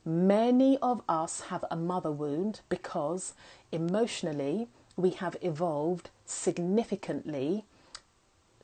Many 0.06 0.77
of 0.79 1.01
us 1.08 1.41
have 1.47 1.63
a 1.71 1.77
mother 1.77 2.12
wound 2.12 2.60
because 2.67 3.34
emotionally 3.71 4.67
we 4.97 5.12
have 5.12 5.38
evolved 5.41 6.10
significantly 6.25 7.63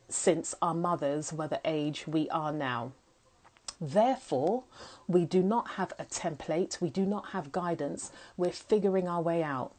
since 0.09 0.53
our 0.61 0.73
mothers 0.73 1.31
were 1.31 1.47
the 1.47 1.61
age 1.63 2.05
we 2.07 2.29
are 2.29 2.51
now. 2.51 2.91
Therefore, 3.81 4.63
we 5.07 5.25
do 5.25 5.41
not 5.41 5.71
have 5.71 5.93
a 5.97 6.05
template, 6.05 6.81
we 6.81 6.89
do 6.89 7.05
not 7.05 7.27
have 7.29 7.51
guidance, 7.51 8.11
we're 8.35 8.51
figuring 8.51 9.07
our 9.07 9.21
way 9.21 9.41
out. 9.41 9.71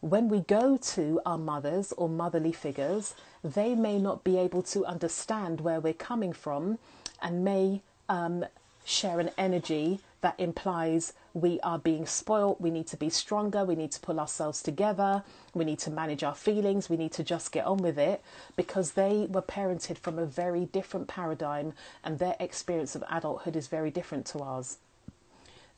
When 0.00 0.28
we 0.28 0.40
go 0.40 0.76
to 0.76 1.20
our 1.26 1.38
mothers 1.38 1.92
or 1.92 2.08
motherly 2.08 2.52
figures, 2.52 3.14
they 3.44 3.74
may 3.74 3.98
not 3.98 4.24
be 4.24 4.38
able 4.38 4.62
to 4.62 4.84
understand 4.86 5.60
where 5.60 5.78
we're 5.78 5.92
coming 5.92 6.32
from 6.32 6.78
and 7.22 7.44
may 7.44 7.82
um, 8.08 8.46
share 8.84 9.20
an 9.20 9.30
energy 9.36 10.00
that 10.20 10.38
implies 10.38 11.12
we 11.32 11.60
are 11.60 11.78
being 11.78 12.06
spoilt, 12.06 12.60
we 12.60 12.70
need 12.70 12.86
to 12.88 12.96
be 12.96 13.08
stronger, 13.08 13.64
we 13.64 13.74
need 13.74 13.92
to 13.92 14.00
pull 14.00 14.20
ourselves 14.20 14.62
together, 14.62 15.22
we 15.54 15.64
need 15.64 15.78
to 15.80 15.90
manage 15.90 16.22
our 16.22 16.34
feelings, 16.34 16.90
we 16.90 16.96
need 16.96 17.12
to 17.12 17.24
just 17.24 17.52
get 17.52 17.66
on 17.66 17.78
with 17.78 17.98
it 17.98 18.22
because 18.56 18.92
they 18.92 19.26
were 19.30 19.42
parented 19.42 19.98
from 19.98 20.18
a 20.18 20.26
very 20.26 20.66
different 20.66 21.08
paradigm 21.08 21.72
and 22.04 22.18
their 22.18 22.36
experience 22.40 22.94
of 22.94 23.04
adulthood 23.10 23.56
is 23.56 23.68
very 23.68 23.90
different 23.90 24.26
to 24.26 24.40
ours. 24.40 24.78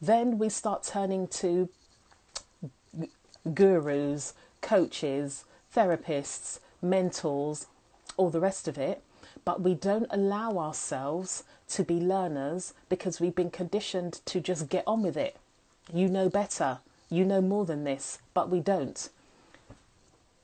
Then 0.00 0.38
we 0.38 0.48
start 0.48 0.82
turning 0.82 1.28
to 1.28 1.68
gurus, 3.54 4.34
coaches, 4.60 5.44
therapists, 5.74 6.58
mentors, 6.80 7.66
all 8.16 8.30
the 8.30 8.40
rest 8.40 8.66
of 8.66 8.78
it 8.78 9.02
but 9.44 9.60
we 9.60 9.74
don't 9.74 10.06
allow 10.10 10.58
ourselves 10.58 11.44
to 11.72 11.84
be 11.84 12.00
learners 12.00 12.74
because 12.88 13.20
we've 13.20 13.34
been 13.34 13.50
conditioned 13.50 14.20
to 14.26 14.40
just 14.40 14.68
get 14.68 14.84
on 14.86 15.02
with 15.02 15.16
it. 15.16 15.36
You 15.92 16.08
know 16.08 16.28
better, 16.28 16.78
you 17.10 17.24
know 17.24 17.40
more 17.40 17.64
than 17.64 17.84
this, 17.84 18.18
but 18.34 18.48
we 18.48 18.60
don't. 18.60 19.08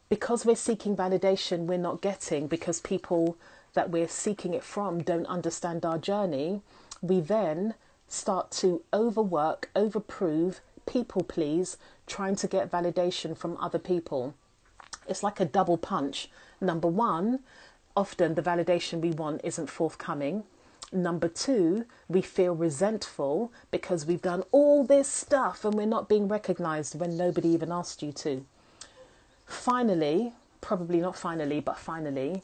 Because 0.08 0.46
we're 0.46 0.56
seeking 0.56 0.96
validation, 0.96 1.66
we're 1.66 1.78
not 1.78 2.00
getting, 2.00 2.46
because 2.46 2.80
people 2.80 3.36
that 3.74 3.90
we're 3.90 4.08
seeking 4.08 4.54
it 4.54 4.64
from 4.64 5.02
don't 5.02 5.26
understand 5.26 5.84
our 5.84 5.98
journey, 5.98 6.62
we 7.02 7.20
then 7.20 7.74
start 8.08 8.50
to 8.50 8.82
overwork, 8.92 9.70
overprove, 9.76 10.60
people 10.86 11.22
please, 11.22 11.76
trying 12.06 12.36
to 12.36 12.46
get 12.46 12.70
validation 12.70 13.36
from 13.36 13.56
other 13.58 13.78
people. 13.78 14.34
It's 15.06 15.22
like 15.22 15.40
a 15.40 15.44
double 15.44 15.76
punch. 15.76 16.30
Number 16.60 16.88
one, 16.88 17.40
often 17.96 18.34
the 18.34 18.42
validation 18.42 19.00
we 19.00 19.10
want 19.10 19.42
isn't 19.44 19.68
forthcoming. 19.68 20.44
Number 20.92 21.28
two, 21.28 21.84
we 22.08 22.22
feel 22.22 22.54
resentful 22.54 23.52
because 23.70 24.06
we've 24.06 24.22
done 24.22 24.42
all 24.52 24.84
this 24.84 25.08
stuff 25.08 25.64
and 25.64 25.74
we're 25.74 25.86
not 25.86 26.08
being 26.08 26.28
recognized 26.28 26.98
when 26.98 27.16
nobody 27.16 27.48
even 27.48 27.70
asked 27.70 28.02
you 28.02 28.12
to. 28.12 28.46
Finally, 29.44 30.32
probably 30.60 31.00
not 31.00 31.16
finally, 31.16 31.60
but 31.60 31.78
finally, 31.78 32.42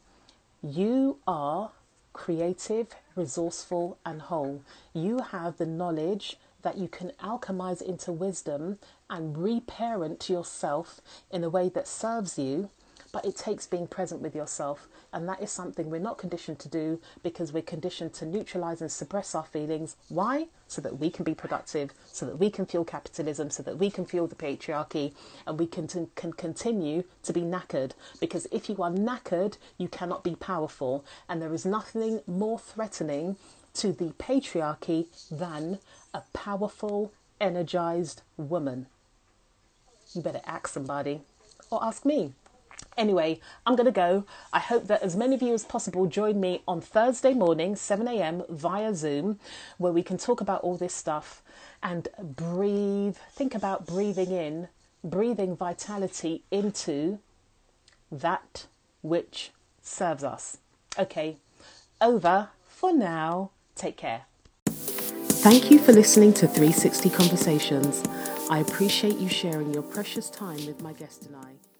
you 0.62 1.18
are 1.26 1.70
creative, 2.12 2.88
resourceful, 3.16 3.98
and 4.04 4.22
whole. 4.22 4.62
You 4.92 5.20
have 5.20 5.56
the 5.56 5.66
knowledge 5.66 6.36
that 6.62 6.78
you 6.78 6.88
can 6.88 7.12
alchemize 7.22 7.82
into 7.82 8.12
wisdom 8.12 8.78
and 9.08 9.38
reparent 9.38 10.28
yourself 10.28 11.00
in 11.30 11.44
a 11.44 11.50
way 11.50 11.68
that 11.70 11.88
serves 11.88 12.38
you 12.38 12.70
but 13.14 13.24
it 13.24 13.36
takes 13.36 13.64
being 13.64 13.86
present 13.86 14.20
with 14.20 14.34
yourself. 14.34 14.88
And 15.12 15.28
that 15.28 15.40
is 15.40 15.52
something 15.52 15.88
we're 15.88 16.00
not 16.00 16.18
conditioned 16.18 16.58
to 16.58 16.68
do 16.68 17.00
because 17.22 17.52
we're 17.52 17.62
conditioned 17.62 18.12
to 18.14 18.26
neutralize 18.26 18.80
and 18.80 18.90
suppress 18.90 19.36
our 19.36 19.44
feelings. 19.44 19.94
Why? 20.08 20.48
So 20.66 20.82
that 20.82 20.98
we 20.98 21.10
can 21.10 21.24
be 21.24 21.32
productive, 21.32 21.92
so 22.10 22.26
that 22.26 22.40
we 22.40 22.50
can 22.50 22.66
fuel 22.66 22.84
capitalism, 22.84 23.50
so 23.50 23.62
that 23.62 23.78
we 23.78 23.88
can 23.88 24.04
fuel 24.04 24.26
the 24.26 24.34
patriarchy, 24.34 25.12
and 25.46 25.60
we 25.60 25.68
can, 25.68 25.86
t- 25.86 26.08
can 26.16 26.32
continue 26.32 27.04
to 27.22 27.32
be 27.32 27.42
knackered. 27.42 27.92
Because 28.18 28.48
if 28.50 28.68
you 28.68 28.82
are 28.82 28.90
knackered, 28.90 29.58
you 29.78 29.86
cannot 29.86 30.24
be 30.24 30.34
powerful. 30.34 31.04
And 31.28 31.40
there 31.40 31.54
is 31.54 31.64
nothing 31.64 32.20
more 32.26 32.58
threatening 32.58 33.36
to 33.74 33.92
the 33.92 34.10
patriarchy 34.18 35.06
than 35.30 35.78
a 36.12 36.22
powerful, 36.32 37.12
energized 37.40 38.22
woman. 38.36 38.86
You 40.14 40.20
better 40.20 40.42
ask 40.44 40.66
somebody 40.66 41.20
or 41.70 41.84
ask 41.84 42.04
me. 42.04 42.32
Anyway, 42.96 43.40
I'm 43.66 43.76
going 43.76 43.86
to 43.86 43.92
go. 43.92 44.24
I 44.52 44.60
hope 44.60 44.86
that 44.86 45.02
as 45.02 45.16
many 45.16 45.34
of 45.34 45.42
you 45.42 45.52
as 45.52 45.64
possible 45.64 46.06
join 46.06 46.40
me 46.40 46.62
on 46.66 46.80
Thursday 46.80 47.34
morning, 47.34 47.76
7 47.76 48.06
a.m. 48.06 48.42
via 48.48 48.94
Zoom, 48.94 49.38
where 49.78 49.92
we 49.92 50.02
can 50.02 50.16
talk 50.16 50.40
about 50.40 50.62
all 50.62 50.76
this 50.76 50.94
stuff 50.94 51.42
and 51.82 52.08
breathe. 52.18 53.16
Think 53.32 53.54
about 53.54 53.86
breathing 53.86 54.30
in, 54.30 54.68
breathing 55.02 55.56
vitality 55.56 56.42
into 56.50 57.18
that 58.10 58.66
which 59.02 59.50
serves 59.82 60.24
us. 60.24 60.58
Okay, 60.98 61.36
over 62.00 62.50
for 62.68 62.92
now. 62.92 63.50
Take 63.74 63.96
care. 63.96 64.22
Thank 64.66 65.70
you 65.70 65.78
for 65.78 65.92
listening 65.92 66.32
to 66.34 66.46
360 66.46 67.10
Conversations. 67.10 68.02
I 68.50 68.60
appreciate 68.60 69.16
you 69.16 69.28
sharing 69.28 69.74
your 69.74 69.82
precious 69.82 70.30
time 70.30 70.64
with 70.66 70.80
my 70.80 70.92
guest 70.92 71.26
and 71.26 71.36
I. 71.36 71.73